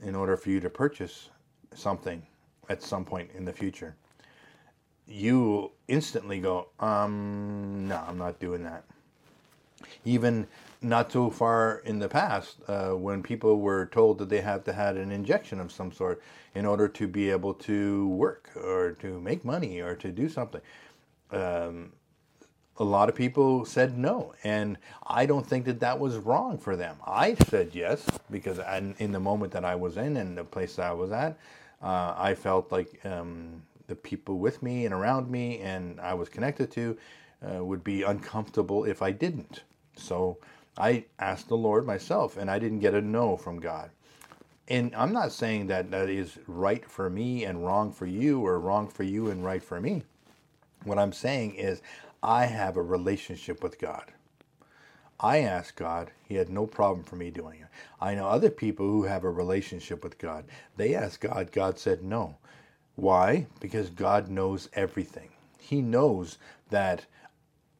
in 0.02 0.14
order 0.14 0.36
for 0.36 0.48
you 0.48 0.60
to 0.60 0.70
purchase 0.70 1.28
something 1.74 2.22
at 2.70 2.82
some 2.82 3.04
point 3.04 3.30
in 3.34 3.44
the 3.44 3.52
future, 3.52 3.94
you 5.06 5.70
instantly 5.88 6.40
go, 6.40 6.68
um, 6.80 7.86
no, 7.86 8.02
I'm 8.08 8.16
not 8.16 8.40
doing 8.40 8.62
that 8.64 8.84
even 10.04 10.46
not 10.82 11.10
too 11.10 11.30
far 11.30 11.82
in 11.84 11.98
the 11.98 12.08
past 12.08 12.56
uh, 12.68 12.90
when 12.90 13.22
people 13.22 13.60
were 13.60 13.86
told 13.86 14.18
that 14.18 14.28
they 14.28 14.40
have 14.40 14.64
to 14.64 14.72
have 14.72 14.96
an 14.96 15.12
injection 15.12 15.60
of 15.60 15.70
some 15.70 15.92
sort 15.92 16.22
in 16.54 16.64
order 16.64 16.88
to 16.88 17.06
be 17.06 17.30
able 17.30 17.52
to 17.54 18.08
work 18.08 18.50
or 18.56 18.92
to 18.92 19.20
make 19.20 19.44
money 19.44 19.80
or 19.80 19.94
to 19.94 20.10
do 20.10 20.28
something. 20.28 20.60
Um, 21.30 21.92
a 22.78 22.84
lot 22.84 23.10
of 23.10 23.14
people 23.14 23.66
said 23.66 23.98
no, 23.98 24.32
and 24.42 24.78
I 25.06 25.26
don't 25.26 25.46
think 25.46 25.66
that 25.66 25.80
that 25.80 25.98
was 25.98 26.16
wrong 26.16 26.56
for 26.56 26.76
them. 26.76 26.96
I 27.06 27.34
said 27.34 27.70
yes 27.74 28.06
because 28.30 28.58
I, 28.58 28.78
in 28.98 29.12
the 29.12 29.20
moment 29.20 29.52
that 29.52 29.66
I 29.66 29.74
was 29.74 29.98
in 29.98 30.16
and 30.16 30.38
the 30.38 30.44
place 30.44 30.76
that 30.76 30.86
I 30.86 30.92
was 30.94 31.12
at, 31.12 31.38
uh, 31.82 32.14
I 32.16 32.34
felt 32.34 32.72
like 32.72 33.04
um, 33.04 33.62
the 33.86 33.94
people 33.94 34.38
with 34.38 34.62
me 34.62 34.86
and 34.86 34.94
around 34.94 35.30
me 35.30 35.58
and 35.58 36.00
I 36.00 36.14
was 36.14 36.30
connected 36.30 36.70
to 36.72 36.96
uh, 37.42 37.62
would 37.62 37.84
be 37.84 38.02
uncomfortable 38.02 38.84
if 38.84 39.02
I 39.02 39.12
didn't. 39.12 39.62
So 39.96 40.38
I 40.78 41.04
asked 41.18 41.48
the 41.48 41.56
Lord 41.56 41.86
myself, 41.86 42.36
and 42.36 42.50
I 42.50 42.58
didn't 42.58 42.80
get 42.80 42.94
a 42.94 43.00
no 43.00 43.36
from 43.36 43.60
God. 43.60 43.90
And 44.68 44.94
I'm 44.94 45.12
not 45.12 45.32
saying 45.32 45.66
that 45.66 45.90
that 45.90 46.08
is 46.08 46.38
right 46.46 46.88
for 46.88 47.10
me 47.10 47.44
and 47.44 47.64
wrong 47.64 47.92
for 47.92 48.06
you, 48.06 48.44
or 48.46 48.60
wrong 48.60 48.88
for 48.88 49.02
you 49.02 49.30
and 49.30 49.44
right 49.44 49.62
for 49.62 49.80
me. 49.80 50.04
What 50.84 50.98
I'm 50.98 51.12
saying 51.12 51.56
is, 51.56 51.82
I 52.22 52.46
have 52.46 52.76
a 52.76 52.82
relationship 52.82 53.62
with 53.62 53.78
God. 53.78 54.12
I 55.18 55.40
asked 55.40 55.76
God, 55.76 56.12
He 56.26 56.36
had 56.36 56.48
no 56.48 56.66
problem 56.66 57.04
for 57.04 57.16
me 57.16 57.30
doing 57.30 57.60
it. 57.60 57.66
I 58.00 58.14
know 58.14 58.28
other 58.28 58.50
people 58.50 58.86
who 58.86 59.02
have 59.02 59.24
a 59.24 59.30
relationship 59.30 60.02
with 60.02 60.18
God. 60.18 60.44
They 60.76 60.94
asked 60.94 61.20
God, 61.20 61.52
God 61.52 61.78
said 61.78 62.02
no. 62.02 62.36
Why? 62.96 63.46
Because 63.60 63.90
God 63.90 64.28
knows 64.28 64.68
everything. 64.72 65.30
He 65.58 65.82
knows 65.82 66.38
that 66.70 67.04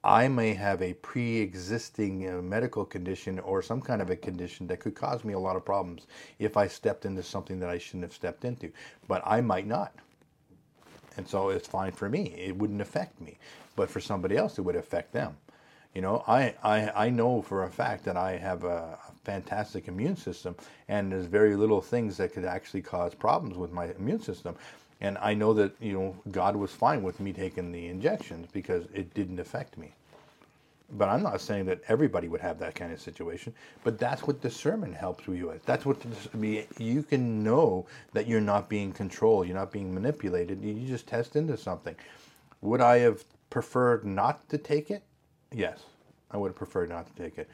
I 0.03 0.29
may 0.29 0.55
have 0.55 0.81
a 0.81 0.95
pre 0.95 1.39
existing 1.39 2.29
uh, 2.29 2.41
medical 2.41 2.85
condition 2.85 3.39
or 3.39 3.61
some 3.61 3.83
kind 3.83 4.01
of 4.01 4.09
a 4.09 4.17
condition 4.17 4.67
that 4.69 4.81
could 4.81 4.95
cause 4.95 5.25
me 5.25 5.35
a 5.35 5.39
lot 5.39 5.57
of 5.57 5.65
problems 5.65 6.07
if 6.39 6.57
I 6.57 6.69
stepped 6.69 7.05
into 7.05 7.23
something 7.23 7.61
that 7.61 7.69
I 7.69 7.79
shouldn't 7.79 8.05
have 8.05 8.15
stepped 8.15 8.45
into. 8.45 8.73
But 9.09 9.23
I 9.27 9.41
might 9.43 9.67
not. 9.67 9.93
And 11.17 11.29
so 11.29 11.51
it's 11.51 11.69
fine 11.69 11.93
for 11.93 12.09
me. 12.09 12.35
It 12.37 12.57
wouldn't 12.57 12.81
affect 12.81 13.21
me. 13.21 13.37
But 13.77 13.91
for 13.91 14.01
somebody 14.01 14.37
else, 14.37 14.59
it 14.59 14.63
would 14.63 14.77
affect 14.77 15.13
them. 15.13 15.37
You 15.95 16.03
know, 16.03 16.25
I, 16.27 16.55
I, 16.63 17.07
I 17.07 17.11
know 17.11 17.43
for 17.43 17.65
a 17.65 17.71
fact 17.71 18.05
that 18.05 18.17
I 18.17 18.37
have 18.37 18.65
a, 18.65 18.97
a 19.09 19.13
fantastic 19.25 19.89
immune 19.89 20.17
system, 20.17 20.55
and 20.89 21.11
there's 21.11 21.27
very 21.27 21.57
little 21.57 21.81
things 21.81 22.17
that 22.19 22.33
could 22.33 22.45
actually 22.45 22.83
cause 22.83 23.13
problems 23.15 23.59
with 23.59 23.73
my 23.73 23.87
immune 23.99 24.21
system. 24.21 24.55
And 25.01 25.17
I 25.19 25.35
know 25.35 25.55
that, 25.55 25.73
you 25.81 25.93
know, 25.95 26.17
God 26.31 26.57
was 26.57 26.71
fine 26.71 27.03
with 27.03 27.21
me 27.21 27.33
taking 27.33 27.73
the 27.73 27.87
injections 27.87 28.49
because 28.53 28.85
it 28.95 29.15
didn't 29.15 29.39
affect 29.41 29.79
me. 29.79 29.93
But 30.93 31.09
I'm 31.09 31.23
not 31.23 31.41
saying 31.41 31.67
that 31.67 31.81
everybody 31.89 32.27
would 32.29 32.41
have 32.41 32.59
that 32.59 32.75
kind 32.75 32.93
of 32.93 33.01
situation. 33.01 33.55
But 33.85 33.99
that's 33.99 34.27
what 34.27 34.41
discernment 34.41 34.95
helps 34.95 35.27
you 35.27 35.47
with. 35.47 35.65
That's 35.65 35.87
what 35.87 35.99
I 36.35 36.37
mean. 36.37 36.67
you 36.79 37.03
can 37.03 37.43
know 37.43 37.87
that 38.13 38.27
you're 38.27 38.41
not 38.41 38.69
being 38.69 38.93
controlled, 38.93 39.47
you're 39.47 39.57
not 39.57 39.71
being 39.73 39.95
manipulated. 39.95 40.63
You 40.63 40.87
just 40.87 41.07
test 41.07 41.37
into 41.37 41.57
something. 41.57 41.95
Would 42.61 42.81
I 42.81 42.99
have 42.99 43.25
preferred 43.49 44.05
not 44.05 44.47
to 44.51 44.59
take 44.59 44.91
it? 44.91 45.03
Yes, 45.53 45.85
I 46.31 46.37
would 46.37 46.49
have 46.49 46.57
preferred 46.57 46.91
not 46.91 47.07
to 47.07 47.23
take 47.23 47.39
it 47.39 47.49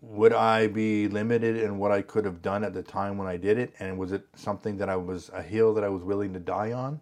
would 0.00 0.32
I 0.32 0.68
be 0.68 1.08
limited 1.08 1.56
in 1.56 1.78
what 1.78 1.90
I 1.90 2.02
could 2.02 2.24
have 2.24 2.40
done 2.40 2.62
at 2.62 2.72
the 2.72 2.82
time 2.82 3.18
when 3.18 3.26
I 3.26 3.36
did 3.36 3.58
it? 3.58 3.74
And 3.80 3.98
was 3.98 4.12
it 4.12 4.26
something 4.36 4.76
that 4.78 4.88
I 4.88 4.96
was 4.96 5.30
a 5.34 5.42
hill 5.42 5.74
that 5.74 5.84
I 5.84 5.88
was 5.88 6.02
willing 6.02 6.32
to 6.34 6.40
die 6.40 6.72
on? 6.72 7.00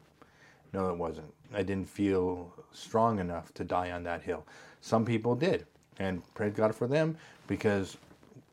No, 0.73 0.89
it 0.91 0.97
wasn't. 0.97 1.33
I 1.55 1.63
didn't 1.63 1.89
feel 1.89 2.53
strong 2.73 3.19
enough 3.19 3.53
to 3.55 3.65
die 3.65 3.91
on 3.91 4.03
that 4.05 4.23
hill. 4.23 4.45
Some 4.81 5.05
people 5.05 5.35
did, 5.35 5.67
and 5.99 6.23
praise 6.35 6.53
God 6.55 6.75
for 6.75 6.87
them 6.87 7.17
because 7.47 7.97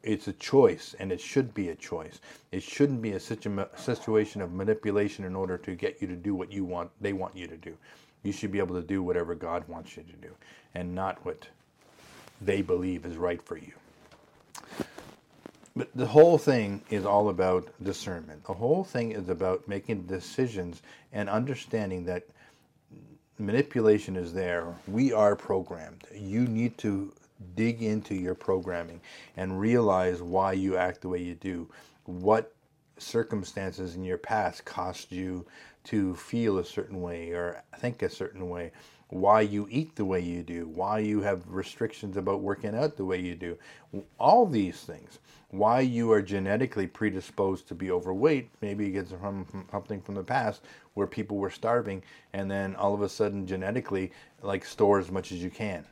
it's 0.03 0.27
a 0.27 0.33
choice, 0.33 0.95
and 0.99 1.11
it 1.11 1.21
should 1.21 1.53
be 1.53 1.69
a 1.69 1.75
choice. 1.75 2.19
It 2.51 2.61
shouldn't 2.61 3.01
be 3.01 3.13
a 3.13 3.19
situation 3.19 4.41
of 4.41 4.51
manipulation 4.51 5.23
in 5.23 5.35
order 5.35 5.57
to 5.59 5.75
get 5.75 6.01
you 6.01 6.07
to 6.07 6.15
do 6.15 6.35
what 6.35 6.51
you 6.51 6.65
want. 6.65 6.91
They 6.99 7.13
want 7.13 7.35
you 7.35 7.47
to 7.47 7.57
do. 7.57 7.77
You 8.23 8.33
should 8.33 8.51
be 8.51 8.59
able 8.59 8.75
to 8.75 8.81
do 8.81 9.01
whatever 9.01 9.35
God 9.35 9.67
wants 9.67 9.95
you 9.95 10.03
to 10.03 10.13
do, 10.13 10.29
and 10.75 10.93
not 10.93 11.23
what 11.25 11.47
they 12.41 12.61
believe 12.61 13.05
is 13.05 13.15
right 13.15 13.41
for 13.41 13.57
you. 13.57 13.71
But 15.75 15.89
the 15.95 16.05
whole 16.05 16.37
thing 16.37 16.81
is 16.89 17.05
all 17.05 17.29
about 17.29 17.67
discernment. 17.81 18.45
The 18.45 18.53
whole 18.53 18.83
thing 18.83 19.11
is 19.11 19.29
about 19.29 19.67
making 19.67 20.03
decisions 20.03 20.83
and 21.11 21.27
understanding 21.29 22.05
that 22.05 22.27
manipulation 23.39 24.15
is 24.15 24.33
there. 24.33 24.75
We 24.87 25.13
are 25.13 25.35
programmed. 25.35 26.03
You 26.13 26.41
need 26.41 26.77
to 26.79 27.11
dig 27.55 27.81
into 27.81 28.13
your 28.13 28.35
programming 28.35 29.01
and 29.35 29.59
realize 29.59 30.21
why 30.21 30.53
you 30.53 30.77
act 30.77 31.01
the 31.01 31.09
way 31.09 31.21
you 31.21 31.35
do. 31.35 31.67
What 32.05 32.53
circumstances 32.99 33.95
in 33.95 34.03
your 34.03 34.19
past 34.19 34.65
caused 34.65 35.11
you 35.11 35.45
to 35.85 36.15
feel 36.15 36.59
a 36.59 36.65
certain 36.65 37.01
way 37.01 37.31
or 37.31 37.63
think 37.79 38.03
a 38.03 38.09
certain 38.09 38.49
way 38.49 38.71
why 39.13 39.41
you 39.41 39.67
eat 39.69 39.95
the 39.95 40.05
way 40.05 40.19
you 40.19 40.41
do, 40.41 40.67
why 40.67 40.97
you 40.97 41.21
have 41.21 41.47
restrictions 41.47 42.17
about 42.17 42.41
working 42.41 42.75
out 42.75 42.97
the 42.97 43.05
way 43.05 43.19
you 43.19 43.35
do, 43.35 43.55
all 44.19 44.47
these 44.47 44.81
things, 44.81 45.19
why 45.51 45.81
you 45.81 46.11
are 46.11 46.21
genetically 46.21 46.87
predisposed 46.87 47.67
to 47.67 47.75
be 47.75 47.91
overweight. 47.91 48.49
Maybe 48.61 48.87
it 48.87 48.91
gets 48.91 49.11
from, 49.11 49.45
something 49.71 50.01
from 50.01 50.15
the 50.15 50.23
past 50.23 50.63
where 50.95 51.05
people 51.05 51.37
were 51.37 51.51
starving, 51.51 52.01
and 52.33 52.49
then 52.49 52.75
all 52.75 52.95
of 52.95 53.03
a 53.03 53.09
sudden, 53.09 53.45
genetically, 53.45 54.11
like 54.41 54.65
store 54.65 54.97
as 54.97 55.11
much 55.11 55.31
as 55.31 55.43
you 55.43 55.51
can. 55.51 55.85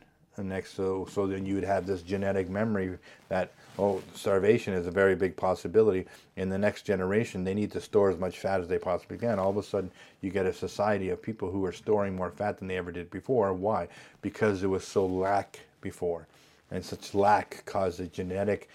Next, 0.43 0.75
so 0.75 1.08
so 1.10 1.27
then 1.27 1.45
you 1.45 1.56
would 1.56 1.63
have 1.63 1.86
this 1.86 2.01
genetic 2.01 2.49
memory 2.49 2.97
that 3.30 3.51
oh, 3.80 4.01
starvation 4.13 4.73
is 4.73 4.88
a 4.88 4.91
very 4.91 5.15
big 5.15 5.36
possibility. 5.36 6.06
In 6.36 6.49
the 6.49 6.58
next 6.58 6.84
generation, 6.84 7.43
they 7.43 7.54
need 7.54 7.71
to 7.71 7.82
store 7.82 8.10
as 8.10 8.17
much 8.17 8.39
fat 8.39 8.62
as 8.62 8.67
they 8.67 8.77
possibly 8.77 9.17
can. 9.17 9.39
All 9.39 9.49
of 9.49 9.58
a 9.58 9.63
sudden, 9.63 9.91
you 10.21 10.30
get 10.30 10.45
a 10.45 10.54
society 10.54 11.10
of 11.10 11.21
people 11.21 11.51
who 11.51 11.65
are 11.65 11.71
storing 11.71 12.15
more 12.15 12.32
fat 12.32 12.60
than 12.60 12.67
they 12.67 12.77
ever 12.77 12.91
did 12.91 13.10
before. 13.10 13.54
Why? 13.54 13.88
Because 14.21 14.63
it 14.63 14.67
was 14.67 14.86
so 14.86 15.06
lack 15.06 15.60
before. 15.82 16.27
And 16.69 16.84
such 16.84 17.13
lack 17.13 17.63
caused 17.65 17.99
a 17.99 18.08
genetic 18.08 18.69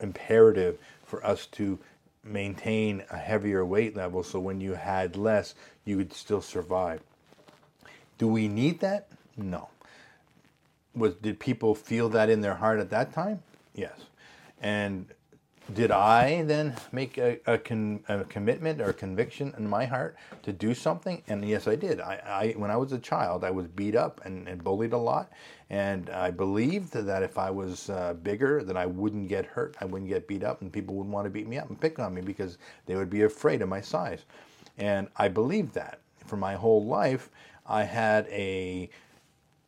imperative 0.00 0.78
for 1.04 1.24
us 1.24 1.46
to 1.46 1.78
maintain 2.22 3.02
a 3.10 3.16
heavier 3.16 3.64
weight 3.64 3.96
level 3.96 4.22
so 4.22 4.38
when 4.38 4.60
you 4.60 4.74
had 4.74 5.16
less, 5.16 5.54
you 5.84 5.96
would 5.96 6.12
still 6.12 6.42
survive. 6.42 7.00
Do 8.18 8.28
we 8.28 8.48
need 8.48 8.80
that? 8.80 9.08
No. 9.36 9.68
Was 10.94 11.14
did 11.14 11.38
people 11.38 11.74
feel 11.74 12.08
that 12.10 12.28
in 12.30 12.40
their 12.40 12.54
heart 12.54 12.80
at 12.80 12.90
that 12.90 13.12
time? 13.12 13.42
Yes. 13.74 13.98
And 14.60 15.06
did 15.74 15.90
I 15.92 16.42
then 16.42 16.74
make 16.90 17.16
a, 17.18 17.38
a, 17.46 17.56
con, 17.56 18.02
a, 18.08 18.24
commitment 18.24 18.80
or 18.80 18.90
a 18.90 18.92
conviction 18.92 19.54
in 19.56 19.68
my 19.68 19.84
heart 19.84 20.16
to 20.42 20.52
do 20.52 20.74
something? 20.74 21.22
And 21.28 21.44
yes, 21.44 21.68
I 21.68 21.76
did. 21.76 22.00
I, 22.00 22.14
I 22.26 22.54
when 22.58 22.70
I 22.70 22.76
was 22.76 22.92
a 22.92 22.98
child, 22.98 23.44
I 23.44 23.50
was 23.50 23.68
beat 23.68 23.94
up 23.94 24.20
and, 24.24 24.48
and 24.48 24.64
bullied 24.64 24.92
a 24.92 24.98
lot, 24.98 25.30
and 25.68 26.10
I 26.10 26.30
believed 26.30 26.92
that 26.92 27.22
if 27.22 27.38
I 27.38 27.50
was 27.50 27.88
uh, 27.90 28.14
bigger, 28.14 28.64
that 28.64 28.76
I 28.76 28.86
wouldn't 28.86 29.28
get 29.28 29.46
hurt, 29.46 29.76
I 29.80 29.84
wouldn't 29.84 30.08
get 30.08 30.26
beat 30.26 30.42
up, 30.42 30.60
and 30.60 30.72
people 30.72 30.96
wouldn't 30.96 31.14
want 31.14 31.26
to 31.26 31.30
beat 31.30 31.46
me 31.46 31.58
up 31.58 31.68
and 31.68 31.80
pick 31.80 31.98
on 31.98 32.14
me 32.14 32.20
because 32.20 32.58
they 32.86 32.96
would 32.96 33.10
be 33.10 33.22
afraid 33.22 33.62
of 33.62 33.68
my 33.68 33.80
size. 33.80 34.24
And 34.78 35.08
I 35.16 35.28
believed 35.28 35.74
that 35.74 36.00
for 36.26 36.36
my 36.36 36.54
whole 36.54 36.84
life. 36.84 37.30
I 37.66 37.84
had 37.84 38.26
a 38.28 38.90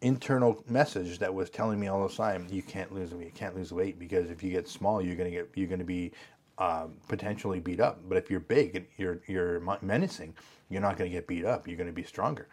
internal 0.02 0.62
message 0.68 1.18
that 1.20 1.32
was 1.32 1.50
telling 1.50 1.80
me 1.80 1.88
all 1.88 2.06
the 2.06 2.14
time, 2.14 2.46
you 2.50 2.62
can't 2.62 2.92
lose 2.92 3.14
weight, 3.14 3.26
you 3.26 3.32
can't 3.32 3.56
lose 3.56 3.72
weight 3.72 3.98
because 3.98 4.30
if 4.30 4.42
you 4.42 4.50
get 4.50 4.68
small, 4.68 5.02
you're 5.02 5.16
gonna 5.16 5.30
get, 5.30 5.50
you're 5.54 5.68
gonna 5.68 5.84
be 5.84 6.12
um, 6.58 6.94
potentially 7.08 7.60
beat 7.60 7.80
up. 7.80 8.00
But 8.08 8.18
if 8.18 8.30
you're 8.30 8.40
big, 8.40 8.86
you're 8.98 9.20
you're 9.26 9.60
menacing, 9.82 10.34
you're 10.70 10.82
not 10.82 10.96
gonna 10.98 11.10
get 11.10 11.26
beat 11.26 11.44
up. 11.44 11.68
You're 11.68 11.78
gonna 11.78 11.92
be 11.92 12.04
stronger. 12.04 12.48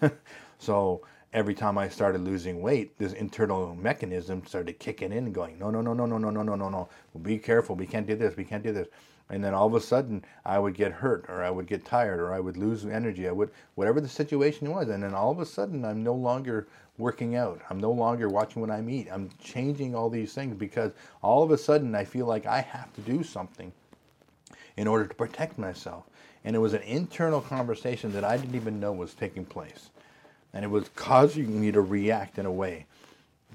So 0.58 1.02
every 1.34 1.54
time 1.54 1.76
I 1.76 1.88
started 1.88 2.22
losing 2.22 2.62
weight, 2.62 2.98
this 2.98 3.12
internal 3.12 3.74
mechanism 3.74 4.46
started 4.46 4.78
kicking 4.78 5.12
in 5.12 5.32
going, 5.32 5.58
no, 5.58 5.70
no, 5.70 5.82
no, 5.82 5.92
no, 5.92 6.06
no, 6.06 6.18
no, 6.18 6.30
no, 6.30 6.42
no, 6.42 6.54
no, 6.54 6.68
no. 6.70 6.88
Be 7.20 7.38
careful. 7.38 7.76
We 7.76 7.86
can't 7.86 8.06
do 8.06 8.16
this. 8.16 8.36
We 8.36 8.44
can't 8.44 8.62
do 8.62 8.72
this 8.72 8.88
and 9.30 9.42
then 9.42 9.54
all 9.54 9.66
of 9.66 9.74
a 9.74 9.80
sudden 9.80 10.24
I 10.44 10.58
would 10.58 10.74
get 10.74 10.92
hurt 10.92 11.24
or 11.28 11.42
I 11.42 11.50
would 11.50 11.66
get 11.66 11.84
tired 11.84 12.20
or 12.20 12.32
I 12.32 12.40
would 12.40 12.56
lose 12.56 12.84
energy. 12.84 13.28
I 13.28 13.32
would 13.32 13.50
whatever 13.74 14.00
the 14.00 14.08
situation 14.08 14.70
was, 14.70 14.88
and 14.88 15.02
then 15.02 15.14
all 15.14 15.30
of 15.30 15.40
a 15.40 15.46
sudden 15.46 15.84
I'm 15.84 16.02
no 16.02 16.14
longer 16.14 16.66
working 16.98 17.34
out. 17.34 17.60
I'm 17.70 17.80
no 17.80 17.90
longer 17.90 18.28
watching 18.28 18.60
what 18.60 18.70
I 18.70 18.82
eat. 18.88 19.08
I'm 19.10 19.30
changing 19.42 19.94
all 19.94 20.08
these 20.08 20.32
things 20.32 20.56
because 20.56 20.92
all 21.22 21.42
of 21.42 21.50
a 21.50 21.58
sudden 21.58 21.94
I 21.94 22.04
feel 22.04 22.26
like 22.26 22.46
I 22.46 22.60
have 22.60 22.92
to 22.94 23.00
do 23.00 23.22
something 23.24 23.72
in 24.76 24.86
order 24.86 25.06
to 25.06 25.14
protect 25.14 25.58
myself. 25.58 26.04
And 26.44 26.54
it 26.54 26.58
was 26.58 26.74
an 26.74 26.82
internal 26.82 27.40
conversation 27.40 28.12
that 28.12 28.24
I 28.24 28.36
didn't 28.36 28.54
even 28.54 28.78
know 28.78 28.92
was 28.92 29.14
taking 29.14 29.44
place. 29.44 29.90
And 30.52 30.64
it 30.64 30.68
was 30.68 30.88
causing 30.94 31.60
me 31.60 31.72
to 31.72 31.80
react 31.80 32.38
in 32.38 32.46
a 32.46 32.52
way. 32.52 32.86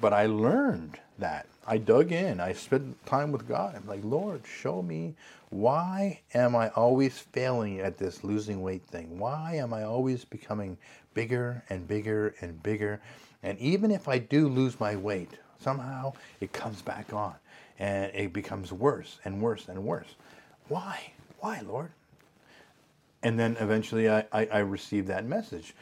But 0.01 0.13
I 0.13 0.25
learned 0.25 0.99
that. 1.19 1.45
I 1.69 1.77
dug 1.77 2.11
in. 2.11 2.39
I 2.39 2.53
spent 2.53 3.05
time 3.05 3.31
with 3.31 3.47
God. 3.47 3.75
I'm 3.75 3.85
like, 3.85 4.03
Lord, 4.03 4.41
show 4.43 4.81
me 4.81 5.13
why 5.51 6.21
am 6.33 6.55
I 6.55 6.69
always 6.69 7.19
failing 7.19 7.79
at 7.79 7.95
this 7.95 8.23
losing 8.23 8.63
weight 8.63 8.81
thing? 8.87 9.19
Why 9.19 9.57
am 9.57 9.71
I 9.71 9.83
always 9.83 10.25
becoming 10.25 10.79
bigger 11.13 11.63
and 11.69 11.87
bigger 11.87 12.33
and 12.41 12.61
bigger? 12.63 12.99
And 13.43 13.57
even 13.59 13.91
if 13.91 14.07
I 14.07 14.17
do 14.17 14.47
lose 14.47 14.79
my 14.79 14.95
weight, 14.95 15.29
somehow 15.59 16.13
it 16.41 16.51
comes 16.53 16.81
back 16.81 17.13
on 17.13 17.35
and 17.77 18.11
it 18.15 18.33
becomes 18.33 18.73
worse 18.73 19.19
and 19.23 19.39
worse 19.39 19.67
and 19.67 19.83
worse. 19.83 20.15
Why? 20.69 21.11
Why, 21.39 21.61
Lord? 21.61 21.91
And 23.21 23.39
then 23.39 23.55
eventually 23.59 24.09
I, 24.09 24.25
I, 24.31 24.45
I 24.47 24.59
received 24.59 25.07
that 25.09 25.23
message. 25.23 25.75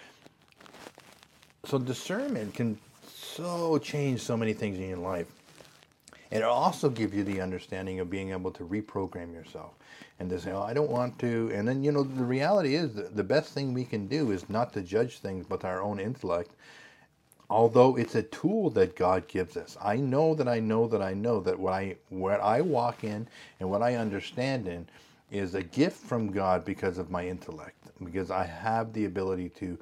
So 1.64 1.80
discernment 1.80 2.56
can 2.56 2.78
so 3.08 3.78
change 3.78 4.20
so 4.20 4.36
many 4.36 4.52
things 4.52 4.78
in 4.80 4.90
your 4.90 4.98
life. 4.98 5.28
And 6.32 6.42
it'll 6.42 6.54
also 6.54 6.90
give 6.90 7.14
you 7.14 7.24
the 7.24 7.42
understanding 7.42 8.00
of 8.00 8.10
being 8.10 8.32
able 8.32 8.52
to 8.52 8.64
reprogram 8.64 9.34
yourself 9.34 9.74
and 10.20 10.30
to 10.30 10.40
say, 10.40 10.52
oh, 10.52 10.62
I 10.62 10.74
don't 10.74 10.90
want 10.90 11.18
to. 11.20 11.52
And 11.54 11.68
then, 11.68 11.84
you 11.84 11.92
know, 11.92 12.04
the 12.04 12.24
reality 12.24 12.76
is 12.76 12.94
the 12.94 13.24
best 13.24 13.54
thing 13.54 13.74
we 13.74 13.86
can 13.86 14.08
do 14.08 14.32
is 14.32 14.50
not 14.50 14.74
to 14.74 14.82
judge 14.82 15.20
things 15.20 15.46
but 15.48 15.64
our 15.64 15.82
own 15.82 16.00
intellect. 16.00 16.52
Although 17.50 17.96
it's 17.96 18.16
a 18.16 18.24
tool 18.24 18.70
that 18.72 18.98
God 18.98 19.28
gives 19.30 19.56
us. 19.56 19.78
I 19.82 19.96
know 19.96 20.36
that 20.36 20.50
I 20.50 20.60
know 20.60 20.86
that 20.88 21.02
I 21.02 21.14
know 21.14 21.40
that 21.42 21.58
what 21.58 21.74
I 21.74 21.96
what 22.10 22.42
I 22.42 22.60
walk 22.60 23.06
in 23.06 23.26
and 23.62 23.70
what 23.70 23.82
I 23.82 23.96
understand 23.96 24.68
in 24.68 24.86
is 25.32 25.56
a 25.56 25.64
gift 25.64 25.98
from 25.98 26.32
God 26.32 26.66
because 26.66 26.98
of 26.98 27.10
my 27.10 27.26
intellect, 27.26 27.78
because 28.04 28.32
I 28.32 28.46
have 28.46 28.92
the 28.92 29.06
ability 29.06 29.50
to 29.50 29.78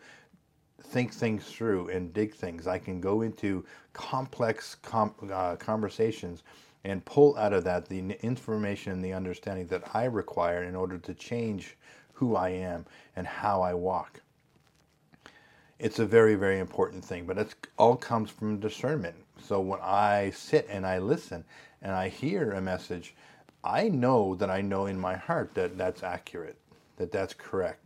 think 0.82 1.14
things 1.14 1.46
through 1.46 1.90
and 1.90 2.14
dig 2.14 2.34
things. 2.34 2.68
I 2.68 2.80
can 2.80 3.02
go 3.02 3.22
into 3.22 3.66
complex 3.94 4.76
com- 4.76 5.16
uh, 5.32 5.56
conversations 5.56 6.44
and 6.84 7.04
pull 7.06 7.36
out 7.38 7.54
of 7.54 7.64
that 7.64 7.88
the 7.90 8.00
information 8.22 8.94
and 8.94 9.04
the 9.04 9.14
understanding 9.14 9.68
that 9.68 9.96
I 9.96 10.06
require 10.06 10.64
in 10.64 10.76
order 10.76 10.98
to 11.00 11.14
change 11.14 11.78
who 12.14 12.36
I 12.36 12.50
am 12.50 12.86
and 13.16 13.26
how 13.26 13.62
I 13.62 13.74
walk. 13.74 14.22
It's 15.80 16.00
a 16.00 16.06
very, 16.06 16.36
very 16.36 16.60
important 16.60 17.04
thing, 17.04 17.26
but 17.26 17.38
it 17.38 17.54
all 17.78 17.98
comes 17.98 18.30
from 18.30 18.60
discernment. 18.60 19.16
So 19.44 19.60
when 19.60 19.80
I 19.82 20.30
sit 20.30 20.68
and 20.70 20.86
I 20.86 21.00
listen 21.00 21.44
and 21.82 21.92
I 21.92 22.08
hear 22.08 22.52
a 22.52 22.62
message, 22.62 23.16
I 23.64 23.90
know 23.90 24.36
that 24.36 24.50
I 24.50 24.62
know 24.62 24.86
in 24.86 25.00
my 25.00 25.16
heart 25.16 25.54
that 25.56 25.78
that's 25.78 26.04
accurate, 26.04 26.58
that 26.98 27.12
that's 27.12 27.34
correct. 27.34 27.85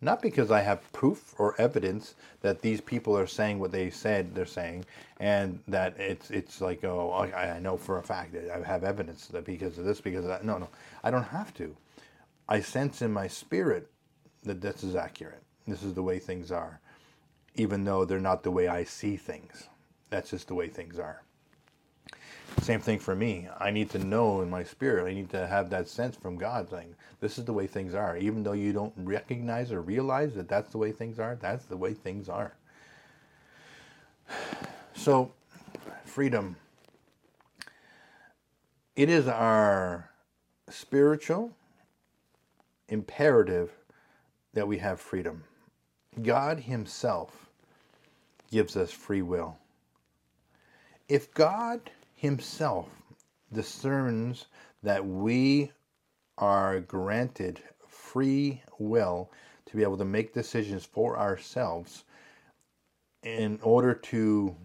Not 0.00 0.22
because 0.22 0.50
I 0.50 0.60
have 0.60 0.92
proof 0.92 1.34
or 1.38 1.60
evidence 1.60 2.14
that 2.42 2.62
these 2.62 2.80
people 2.80 3.16
are 3.18 3.26
saying 3.26 3.58
what 3.58 3.72
they 3.72 3.90
said 3.90 4.34
they're 4.34 4.46
saying, 4.46 4.84
and 5.20 5.60
that 5.68 5.98
it's 5.98 6.30
it's 6.30 6.60
like 6.60 6.84
oh 6.84 7.10
I, 7.10 7.56
I 7.56 7.58
know 7.60 7.76
for 7.78 7.98
a 7.98 8.02
fact 8.02 8.32
that 8.34 8.50
I 8.50 8.66
have 8.66 8.84
evidence 8.84 9.26
that 9.28 9.44
because 9.46 9.78
of 9.78 9.84
this 9.86 10.00
because 10.00 10.24
of 10.24 10.28
that. 10.30 10.44
No, 10.44 10.58
no, 10.58 10.68
I 11.02 11.10
don't 11.10 11.24
have 11.24 11.54
to. 11.54 11.76
I 12.48 12.60
sense 12.60 13.02
in 13.02 13.12
my 13.12 13.26
spirit 13.26 13.88
that 14.44 14.60
this 14.60 14.84
is 14.84 14.96
accurate. 14.96 15.42
This 15.66 15.82
is 15.82 15.94
the 15.94 16.02
way 16.02 16.18
things 16.18 16.52
are, 16.52 16.80
even 17.56 17.84
though 17.84 18.04
they're 18.04 18.20
not 18.20 18.42
the 18.42 18.50
way 18.52 18.68
I 18.68 18.84
see 18.84 19.16
things. 19.16 19.68
That's 20.10 20.30
just 20.30 20.48
the 20.48 20.54
way 20.54 20.68
things 20.68 20.98
are. 20.98 21.22
Same 22.62 22.80
thing 22.80 22.98
for 22.98 23.14
me. 23.14 23.48
I 23.60 23.70
need 23.70 23.90
to 23.90 23.98
know 23.98 24.40
in 24.40 24.50
my 24.50 24.64
spirit, 24.64 25.08
I 25.08 25.14
need 25.14 25.30
to 25.30 25.46
have 25.46 25.70
that 25.70 25.88
sense 25.88 26.16
from 26.16 26.36
God 26.36 26.70
saying, 26.70 26.94
this 27.20 27.38
is 27.38 27.44
the 27.44 27.52
way 27.52 27.66
things 27.66 27.94
are. 27.94 28.16
Even 28.16 28.42
though 28.42 28.52
you 28.52 28.72
don't 28.72 28.92
recognize 28.96 29.72
or 29.72 29.80
realize 29.82 30.34
that 30.34 30.48
that's 30.48 30.70
the 30.70 30.78
way 30.78 30.92
things 30.92 31.18
are, 31.18 31.36
that's 31.40 31.66
the 31.66 31.76
way 31.76 31.94
things 31.94 32.28
are. 32.28 32.54
So, 34.98 35.30
freedom. 36.06 36.56
It 38.96 39.10
is 39.10 39.28
our 39.28 40.08
spiritual 40.70 41.52
imperative 42.88 43.70
that 44.54 44.66
we 44.66 44.78
have 44.78 44.98
freedom. 44.98 45.44
God 46.22 46.60
Himself 46.60 47.50
gives 48.50 48.74
us 48.74 48.90
free 48.90 49.20
will. 49.20 49.58
If 51.10 51.32
God 51.34 51.90
Himself 52.16 52.88
discerns 53.52 54.46
that 54.82 55.06
we 55.06 55.70
are 56.38 56.80
granted 56.80 57.60
free 57.86 58.62
will 58.78 59.30
to 59.66 59.76
be 59.76 59.82
able 59.82 59.98
to 59.98 60.04
make 60.04 60.32
decisions 60.32 60.84
for 60.84 61.18
ourselves 61.18 62.04
in 63.22 63.58
order 63.62 63.94
to 63.94 64.56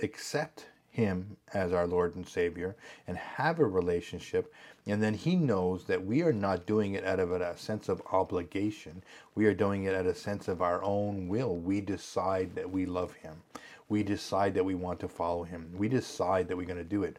accept 0.00 0.66
him 0.90 1.36
as 1.52 1.72
our 1.72 1.86
Lord 1.86 2.16
and 2.16 2.26
Savior 2.26 2.76
and 3.06 3.16
have 3.16 3.58
a 3.58 3.64
relationship. 3.64 4.52
And 4.86 5.02
then 5.02 5.14
He 5.14 5.36
knows 5.36 5.84
that 5.84 6.06
we 6.06 6.22
are 6.22 6.32
not 6.32 6.66
doing 6.66 6.94
it 6.94 7.04
out 7.04 7.20
of 7.20 7.32
a 7.32 7.56
sense 7.56 7.88
of 7.88 8.02
obligation. 8.12 9.02
We 9.34 9.46
are 9.46 9.54
doing 9.54 9.84
it 9.84 9.94
out 9.94 10.06
of 10.06 10.14
a 10.14 10.14
sense 10.14 10.48
of 10.48 10.62
our 10.62 10.82
own 10.82 11.28
will. 11.28 11.56
We 11.56 11.80
decide 11.80 12.54
that 12.54 12.70
we 12.70 12.86
love 12.86 13.14
Him. 13.14 13.42
We 13.88 14.02
decide 14.02 14.54
that 14.54 14.64
we 14.64 14.74
want 14.74 15.00
to 15.00 15.08
follow 15.08 15.44
Him. 15.44 15.72
We 15.76 15.88
decide 15.88 16.48
that 16.48 16.56
we're 16.56 16.66
going 16.66 16.78
to 16.78 16.84
do 16.84 17.02
it. 17.02 17.18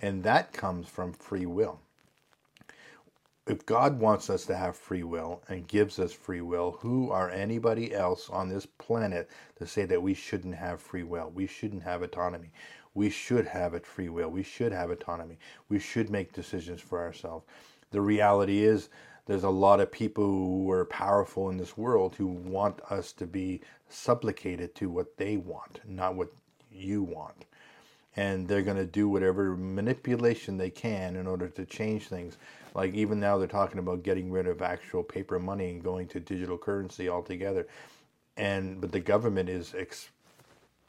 And 0.00 0.22
that 0.24 0.52
comes 0.52 0.88
from 0.88 1.12
free 1.12 1.46
will 1.46 1.80
if 3.48 3.64
God 3.64 3.98
wants 3.98 4.28
us 4.28 4.44
to 4.46 4.56
have 4.56 4.76
free 4.76 5.02
will 5.02 5.40
and 5.48 5.66
gives 5.66 5.98
us 5.98 6.12
free 6.12 6.42
will, 6.42 6.72
who 6.80 7.10
are 7.10 7.30
anybody 7.30 7.94
else 7.94 8.28
on 8.28 8.48
this 8.48 8.66
planet 8.66 9.28
to 9.56 9.66
say 9.66 9.86
that 9.86 10.02
we 10.02 10.12
shouldn't 10.14 10.54
have 10.54 10.80
free 10.80 11.02
will? 11.02 11.32
We 11.34 11.46
shouldn't 11.46 11.82
have 11.82 12.02
autonomy. 12.02 12.50
We 12.98 13.10
should 13.10 13.46
have 13.46 13.74
it 13.74 13.86
free 13.86 14.08
will. 14.08 14.28
We 14.28 14.42
should 14.42 14.72
have 14.72 14.90
autonomy. 14.90 15.38
We 15.68 15.78
should 15.78 16.10
make 16.10 16.32
decisions 16.32 16.80
for 16.80 17.00
ourselves. 17.00 17.46
The 17.92 18.00
reality 18.00 18.64
is, 18.64 18.88
there's 19.26 19.44
a 19.44 19.50
lot 19.50 19.78
of 19.78 19.92
people 19.92 20.24
who 20.24 20.68
are 20.72 20.84
powerful 20.84 21.48
in 21.48 21.58
this 21.58 21.76
world 21.76 22.16
who 22.16 22.26
want 22.26 22.80
us 22.90 23.12
to 23.12 23.24
be 23.24 23.60
supplicated 23.88 24.74
to 24.74 24.90
what 24.90 25.16
they 25.16 25.36
want, 25.36 25.78
not 25.86 26.16
what 26.16 26.32
you 26.72 27.04
want. 27.04 27.44
And 28.16 28.48
they're 28.48 28.62
going 28.62 28.76
to 28.76 28.84
do 28.84 29.08
whatever 29.08 29.56
manipulation 29.56 30.58
they 30.58 30.70
can 30.70 31.14
in 31.14 31.28
order 31.28 31.46
to 31.50 31.64
change 31.66 32.08
things. 32.08 32.36
Like 32.74 32.94
even 32.94 33.20
now, 33.20 33.38
they're 33.38 33.46
talking 33.46 33.78
about 33.78 34.02
getting 34.02 34.32
rid 34.32 34.48
of 34.48 34.60
actual 34.60 35.04
paper 35.04 35.38
money 35.38 35.70
and 35.70 35.84
going 35.84 36.08
to 36.08 36.18
digital 36.18 36.58
currency 36.58 37.08
altogether. 37.08 37.68
And 38.36 38.80
but 38.80 38.90
the 38.90 38.98
government 38.98 39.48
is 39.48 39.72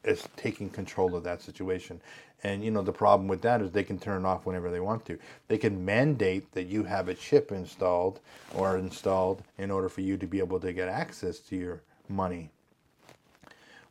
is 0.04 0.26
taking 0.36 0.70
control 0.70 1.14
of 1.14 1.24
that 1.24 1.42
situation. 1.42 2.00
And 2.42 2.64
you 2.64 2.70
know 2.70 2.82
the 2.82 2.92
problem 2.92 3.28
with 3.28 3.42
that 3.42 3.60
is 3.60 3.70
they 3.70 3.84
can 3.84 3.98
turn 3.98 4.24
it 4.24 4.28
off 4.28 4.46
whenever 4.46 4.70
they 4.70 4.80
want 4.80 5.04
to. 5.06 5.18
They 5.48 5.58
can 5.58 5.84
mandate 5.84 6.50
that 6.52 6.64
you 6.66 6.84
have 6.84 7.08
a 7.08 7.14
chip 7.14 7.52
installed 7.52 8.20
or 8.54 8.78
installed 8.78 9.42
in 9.58 9.70
order 9.70 9.88
for 9.88 10.00
you 10.00 10.16
to 10.16 10.26
be 10.26 10.38
able 10.38 10.58
to 10.60 10.72
get 10.72 10.88
access 10.88 11.38
to 11.40 11.56
your 11.56 11.82
money. 12.08 12.50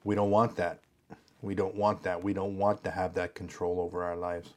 We 0.04 0.16
don't 0.16 0.32
want 0.32 0.56
that. 0.56 0.80
We 1.42 1.54
don't 1.54 1.76
want 1.76 2.02
that. 2.04 2.24
We 2.24 2.34
don't 2.34 2.58
want 2.58 2.84
to 2.84 2.92
have 2.92 3.14
that 3.14 3.36
control 3.36 3.80
over 3.80 4.04
our 4.04 4.16
lives. 4.16 4.56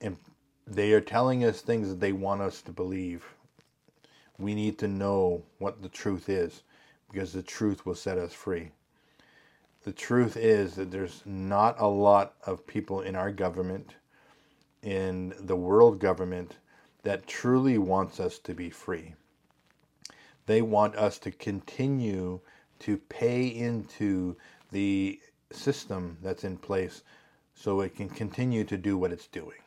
And 0.00 0.16
they 0.66 0.92
are 0.92 1.00
telling 1.00 1.44
us 1.44 1.60
things 1.60 1.88
that 1.88 2.00
they 2.00 2.12
want 2.12 2.40
us 2.42 2.60
to 2.62 2.72
believe. 2.72 3.24
We 4.38 4.54
need 4.54 4.78
to 4.78 4.88
know 4.88 5.44
what 5.58 5.80
the 5.80 5.88
truth 5.88 6.28
is 6.28 6.62
because 7.10 7.32
the 7.32 7.42
truth 7.42 7.86
will 7.86 7.94
set 7.94 8.18
us 8.18 8.32
free 8.32 8.72
the 9.84 9.92
truth 9.92 10.36
is 10.36 10.74
that 10.74 10.90
there's 10.90 11.22
not 11.26 11.76
a 11.78 11.86
lot 11.86 12.34
of 12.46 12.66
people 12.66 13.02
in 13.02 13.14
our 13.14 13.30
government, 13.30 13.94
in 14.82 15.34
the 15.40 15.56
world 15.56 15.98
government, 15.98 16.56
that 17.02 17.26
truly 17.26 17.76
wants 17.76 18.18
us 18.18 18.38
to 18.38 18.54
be 18.54 18.70
free. 18.70 19.14
They 20.46 20.62
want 20.62 20.96
us 20.96 21.18
to 21.18 21.30
continue 21.30 22.40
to 22.80 22.96
pay 22.96 23.46
into 23.46 24.36
the 24.72 25.20
system 25.52 26.16
that's 26.22 26.44
in 26.44 26.56
place 26.56 27.02
so 27.54 27.80
it 27.80 27.94
can 27.94 28.08
continue 28.08 28.64
to 28.64 28.78
do 28.78 28.96
what 28.96 29.12
it's 29.12 29.26
doing. 29.26 29.60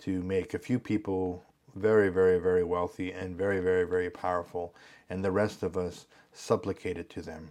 To 0.00 0.22
make 0.22 0.52
a 0.52 0.58
few 0.58 0.78
people 0.78 1.42
very, 1.74 2.10
very, 2.10 2.38
very 2.38 2.62
wealthy 2.62 3.12
and 3.12 3.36
very, 3.36 3.60
very, 3.60 3.84
very 3.84 4.10
powerful, 4.10 4.74
and 5.08 5.24
the 5.24 5.30
rest 5.30 5.62
of 5.62 5.76
us 5.76 6.06
supplicated 6.32 7.08
to 7.10 7.22
them. 7.22 7.50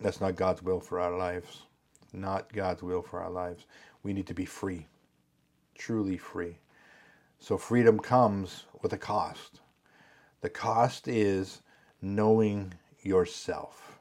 That's 0.00 0.20
not 0.20 0.36
God's 0.36 0.62
will 0.62 0.80
for 0.80 0.98
our 0.98 1.16
lives. 1.16 1.62
Not 2.12 2.52
God's 2.52 2.82
will 2.82 3.02
for 3.02 3.20
our 3.20 3.30
lives. 3.30 3.66
We 4.02 4.12
need 4.12 4.26
to 4.28 4.34
be 4.34 4.46
free, 4.46 4.86
truly 5.76 6.16
free. 6.16 6.56
So 7.38 7.58
freedom 7.58 7.98
comes 7.98 8.64
with 8.82 8.92
a 8.92 8.98
cost. 8.98 9.60
The 10.40 10.48
cost 10.50 11.06
is 11.06 11.60
knowing 12.00 12.72
yourself, 13.02 13.98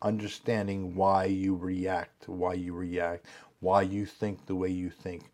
understanding 0.00 0.94
why 0.94 1.24
you 1.24 1.56
react, 1.56 2.28
why 2.28 2.54
you 2.54 2.72
react, 2.72 3.26
why 3.60 3.82
you 3.82 4.06
think 4.06 4.46
the 4.46 4.54
way 4.54 4.68
you 4.68 4.90
think, 4.90 5.24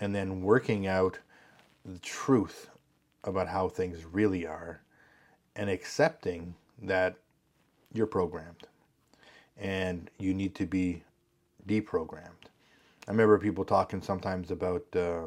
and 0.00 0.14
then 0.14 0.42
working 0.42 0.86
out 0.86 1.18
the 1.84 1.98
truth 1.98 2.70
about 3.24 3.48
how 3.48 3.68
things 3.68 4.04
really 4.04 4.46
are 4.46 4.80
and 5.54 5.68
accepting 5.68 6.54
that 6.82 7.16
you're 7.92 8.06
programmed 8.06 8.66
and 9.58 10.10
you 10.18 10.34
need 10.34 10.54
to 10.56 10.66
be 10.66 11.02
deprogrammed. 11.66 12.48
I 13.06 13.10
remember 13.10 13.38
people 13.38 13.64
talking 13.64 14.02
sometimes 14.02 14.50
about 14.50 14.84
uh, 14.96 15.24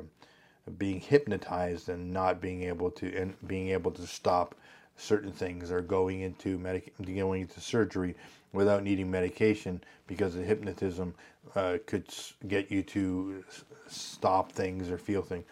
being 0.77 0.99
hypnotized 0.99 1.89
and 1.89 2.11
not 2.11 2.41
being 2.41 2.63
able 2.63 2.91
to 2.91 3.15
and 3.15 3.35
being 3.47 3.69
able 3.69 3.91
to 3.91 4.07
stop 4.07 4.55
certain 4.97 5.31
things 5.31 5.71
or 5.71 5.81
going 5.81 6.21
into 6.21 6.57
medic 6.57 6.93
going 7.15 7.43
into 7.43 7.59
surgery 7.61 8.15
without 8.53 8.83
needing 8.83 9.09
medication 9.11 9.81
because 10.07 10.33
the 10.33 10.43
hypnotism 10.43 11.13
uh, 11.55 11.77
could 11.85 12.05
get 12.47 12.71
you 12.71 12.81
to 12.83 13.43
stop 13.87 14.51
things 14.51 14.89
or 14.89 14.97
feel 14.97 15.21
things. 15.21 15.45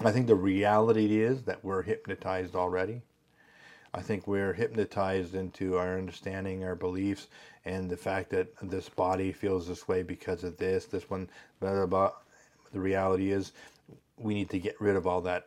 I 0.00 0.12
think 0.12 0.26
the 0.26 0.34
reality 0.34 1.20
is 1.20 1.42
that 1.42 1.64
we're 1.64 1.82
hypnotized 1.82 2.54
already. 2.54 3.02
I 3.94 4.02
think 4.02 4.26
we're 4.26 4.52
hypnotized 4.52 5.34
into 5.34 5.78
our 5.78 5.96
understanding, 5.96 6.64
our 6.64 6.74
beliefs, 6.74 7.28
and 7.64 7.88
the 7.88 7.96
fact 7.96 8.30
that 8.30 8.48
this 8.62 8.88
body 8.88 9.32
feels 9.32 9.66
this 9.66 9.88
way 9.88 10.02
because 10.02 10.44
of 10.44 10.56
this, 10.56 10.84
this 10.86 11.08
one, 11.08 11.28
blah, 11.60 11.72
blah, 11.72 11.86
blah. 11.86 12.12
The 12.72 12.80
reality 12.80 13.32
is, 13.32 13.52
we 14.18 14.34
need 14.34 14.50
to 14.50 14.58
get 14.58 14.80
rid 14.80 14.96
of 14.96 15.06
all 15.06 15.20
that 15.22 15.46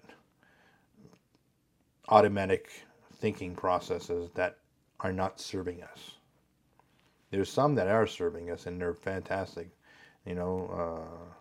automatic 2.09 2.69
thinking 3.17 3.55
processes 3.55 4.29
that 4.33 4.57
are 4.99 5.13
not 5.13 5.39
serving 5.39 5.83
us. 5.83 6.11
There's 7.29 7.49
some 7.49 7.75
that 7.75 7.87
are 7.87 8.07
serving 8.07 8.51
us, 8.51 8.65
and 8.65 8.79
they're 8.79 8.93
fantastic. 8.93 9.69
You 10.25 10.35
know, 10.35 10.69
uh, 10.73 11.33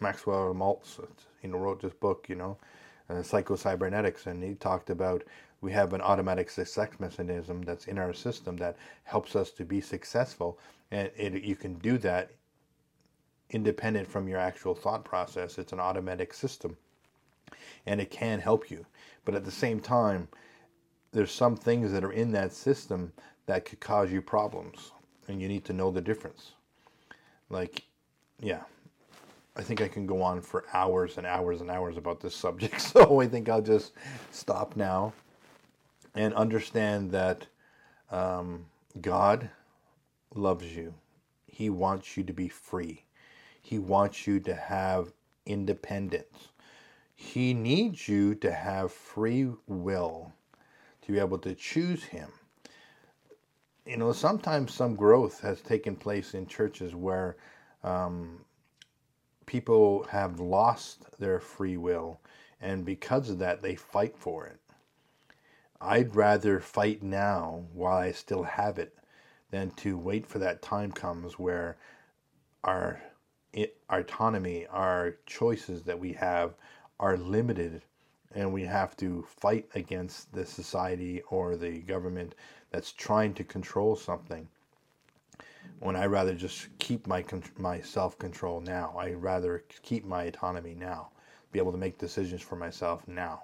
Maxwell 0.00 0.54
Maltz, 0.54 0.98
you 1.42 1.50
know, 1.50 1.58
wrote 1.58 1.82
this 1.82 1.92
book, 1.92 2.26
you 2.28 2.36
know, 2.36 2.56
uh, 3.08 3.22
Psycho 3.22 3.56
Cybernetics, 3.56 4.26
and 4.26 4.42
he 4.42 4.54
talked 4.54 4.90
about 4.90 5.22
we 5.60 5.72
have 5.72 5.92
an 5.92 6.00
automatic 6.00 6.48
success 6.48 6.90
mechanism 6.98 7.62
that's 7.62 7.86
in 7.86 7.98
our 7.98 8.12
system 8.12 8.56
that 8.56 8.76
helps 9.04 9.36
us 9.36 9.50
to 9.50 9.64
be 9.64 9.80
successful. 9.80 10.58
And 10.90 11.10
it, 11.16 11.42
you 11.44 11.54
can 11.56 11.74
do 11.74 11.98
that 11.98 12.30
independent 13.50 14.08
from 14.08 14.28
your 14.28 14.38
actual 14.38 14.74
thought 14.74 15.04
process. 15.04 15.58
It's 15.58 15.72
an 15.72 15.80
automatic 15.80 16.32
system 16.32 16.76
and 17.86 18.00
it 18.00 18.10
can 18.10 18.40
help 18.40 18.70
you. 18.70 18.86
But 19.24 19.34
at 19.34 19.44
the 19.44 19.50
same 19.50 19.80
time 19.80 20.28
there's 21.12 21.32
some 21.32 21.56
things 21.56 21.92
that 21.92 22.04
are 22.04 22.12
in 22.12 22.32
that 22.32 22.52
system 22.52 23.12
that 23.46 23.64
could 23.64 23.80
cause 23.80 24.12
you 24.12 24.22
problems 24.22 24.92
and 25.28 25.42
you 25.42 25.48
need 25.48 25.64
to 25.66 25.72
know 25.72 25.90
the 25.90 26.00
difference. 26.00 26.52
Like 27.50 27.82
yeah 28.40 28.62
I 29.56 29.62
think 29.62 29.82
I 29.82 29.88
can 29.88 30.06
go 30.06 30.22
on 30.22 30.40
for 30.40 30.64
hours 30.72 31.18
and 31.18 31.26
hours 31.26 31.60
and 31.60 31.70
hours 31.70 31.98
about 31.98 32.20
this 32.20 32.34
subject, 32.46 32.80
so 32.80 33.20
I 33.20 33.26
think 33.26 33.48
I'll 33.50 33.60
just 33.60 33.92
stop 34.30 34.74
now 34.74 35.12
and 36.14 36.34
understand 36.34 37.12
that 37.12 37.46
um, 38.10 38.66
God 39.00 39.50
loves 40.34 40.74
you. 40.74 40.94
He 41.46 41.70
wants 41.70 42.16
you 42.16 42.24
to 42.24 42.32
be 42.32 42.48
free. 42.48 43.04
He 43.60 43.78
wants 43.78 44.26
you 44.26 44.40
to 44.40 44.54
have 44.54 45.12
independence. 45.46 46.48
He 47.14 47.52
needs 47.52 48.08
you 48.08 48.34
to 48.36 48.52
have 48.52 48.92
free 48.92 49.50
will 49.66 50.32
to 51.02 51.12
be 51.12 51.18
able 51.18 51.38
to 51.38 51.54
choose 51.54 52.04
Him. 52.04 52.30
You 53.84 53.96
know, 53.96 54.12
sometimes 54.12 54.72
some 54.72 54.94
growth 54.94 55.40
has 55.40 55.60
taken 55.60 55.96
place 55.96 56.34
in 56.34 56.46
churches 56.46 56.94
where 56.94 57.36
um, 57.82 58.44
people 59.46 60.04
have 60.04 60.38
lost 60.38 61.18
their 61.18 61.40
free 61.40 61.76
will, 61.76 62.20
and 62.60 62.84
because 62.84 63.28
of 63.30 63.38
that, 63.40 63.62
they 63.62 63.74
fight 63.74 64.16
for 64.16 64.46
it. 64.46 64.59
I'd 65.80 66.14
rather 66.14 66.60
fight 66.60 67.02
now 67.02 67.64
while 67.72 67.96
I 67.96 68.12
still 68.12 68.42
have 68.42 68.78
it 68.78 68.94
than 69.50 69.70
to 69.72 69.96
wait 69.96 70.26
for 70.26 70.38
that 70.38 70.62
time 70.62 70.92
comes 70.92 71.38
where 71.38 71.78
our, 72.64 73.02
autonomy, 73.88 74.66
our 74.66 75.16
choices 75.26 75.82
that 75.84 75.98
we 75.98 76.12
have 76.12 76.54
are 77.00 77.16
limited 77.16 77.82
and 78.32 78.52
we 78.52 78.64
have 78.64 78.96
to 78.98 79.22
fight 79.22 79.68
against 79.74 80.32
the 80.32 80.44
society 80.44 81.22
or 81.30 81.56
the 81.56 81.80
government 81.80 82.34
that's 82.70 82.92
trying 82.92 83.34
to 83.34 83.44
control 83.44 83.96
something 83.96 84.46
when 85.80 85.96
I 85.96 86.04
rather 86.06 86.34
just 86.34 86.68
keep 86.78 87.06
my 87.06 87.24
my 87.58 87.80
self 87.80 88.18
control 88.18 88.60
now. 88.60 88.94
I 88.98 89.12
rather 89.12 89.64
keep 89.82 90.04
my 90.04 90.24
autonomy 90.24 90.74
now, 90.74 91.08
be 91.52 91.58
able 91.58 91.72
to 91.72 91.78
make 91.78 91.98
decisions 91.98 92.42
for 92.42 92.56
myself 92.56 93.08
now. 93.08 93.42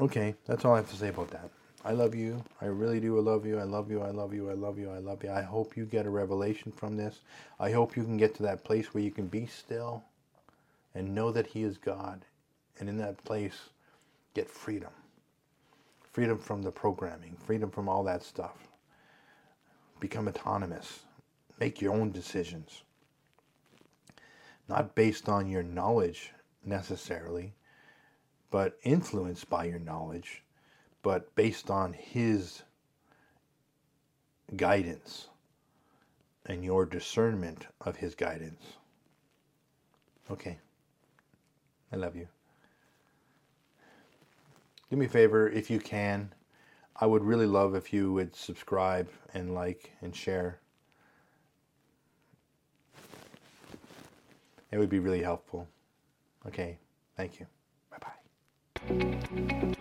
Okay, 0.00 0.34
that's 0.46 0.64
all 0.64 0.74
I 0.74 0.78
have 0.78 0.90
to 0.90 0.96
say 0.96 1.08
about 1.08 1.30
that. 1.30 1.50
I 1.84 1.92
love 1.92 2.14
you. 2.14 2.42
I 2.60 2.66
really 2.66 3.00
do. 3.00 3.18
I 3.18 3.20
love 3.20 3.44
you. 3.46 3.58
I 3.58 3.64
love 3.64 3.90
you. 3.90 4.02
I 4.02 4.10
love 4.10 4.32
you. 4.34 4.50
I 4.50 4.54
love 4.54 4.78
you. 4.78 4.90
I 4.90 4.98
love 4.98 5.22
you. 5.24 5.30
I 5.30 5.42
hope 5.42 5.76
you 5.76 5.84
get 5.84 6.06
a 6.06 6.10
revelation 6.10 6.72
from 6.72 6.96
this. 6.96 7.20
I 7.60 7.72
hope 7.72 7.96
you 7.96 8.04
can 8.04 8.16
get 8.16 8.34
to 8.36 8.42
that 8.44 8.64
place 8.64 8.94
where 8.94 9.02
you 9.02 9.10
can 9.10 9.26
be 9.26 9.46
still 9.46 10.04
and 10.94 11.14
know 11.14 11.30
that 11.32 11.48
He 11.48 11.62
is 11.62 11.78
God. 11.78 12.24
And 12.78 12.88
in 12.88 12.98
that 12.98 13.22
place, 13.24 13.70
get 14.34 14.48
freedom. 14.48 14.90
Freedom 16.12 16.38
from 16.38 16.62
the 16.62 16.70
programming, 16.70 17.36
freedom 17.36 17.70
from 17.70 17.88
all 17.88 18.04
that 18.04 18.22
stuff 18.22 18.68
become 20.02 20.26
autonomous, 20.26 21.04
make 21.60 21.80
your 21.80 21.94
own 21.94 22.10
decisions. 22.10 22.82
Not 24.68 24.96
based 24.96 25.28
on 25.28 25.48
your 25.48 25.62
knowledge 25.62 26.32
necessarily, 26.64 27.54
but 28.52 28.78
influenced 28.84 29.50
by 29.50 29.64
your 29.64 29.80
knowledge, 29.80 30.44
but 31.02 31.34
based 31.34 31.70
on 31.70 31.92
His 31.92 32.62
guidance 34.54 35.26
and 36.46 36.64
your 36.64 36.86
discernment 36.86 37.66
of 37.80 37.96
His 37.96 38.14
guidance. 38.14 38.62
Okay. 40.30 40.60
I 41.92 41.96
love 41.96 42.14
you. 42.14 42.28
Do 44.88 44.96
me 44.96 45.06
a 45.06 45.08
favor 45.08 45.48
if 45.48 45.68
you 45.68 45.80
can 45.80 46.32
I 46.96 47.06
would 47.06 47.24
really 47.24 47.46
love 47.46 47.74
if 47.74 47.92
you 47.92 48.12
would 48.12 48.36
subscribe 48.36 49.08
and 49.34 49.54
like 49.54 49.92
and 50.02 50.14
share. 50.14 50.60
It 54.70 54.78
would 54.78 54.88
be 54.88 54.98
really 54.98 55.22
helpful. 55.22 55.66
Okay, 56.46 56.78
thank 57.16 57.40
you. 57.40 57.46
Bye 58.88 58.94
bye. 58.96 59.74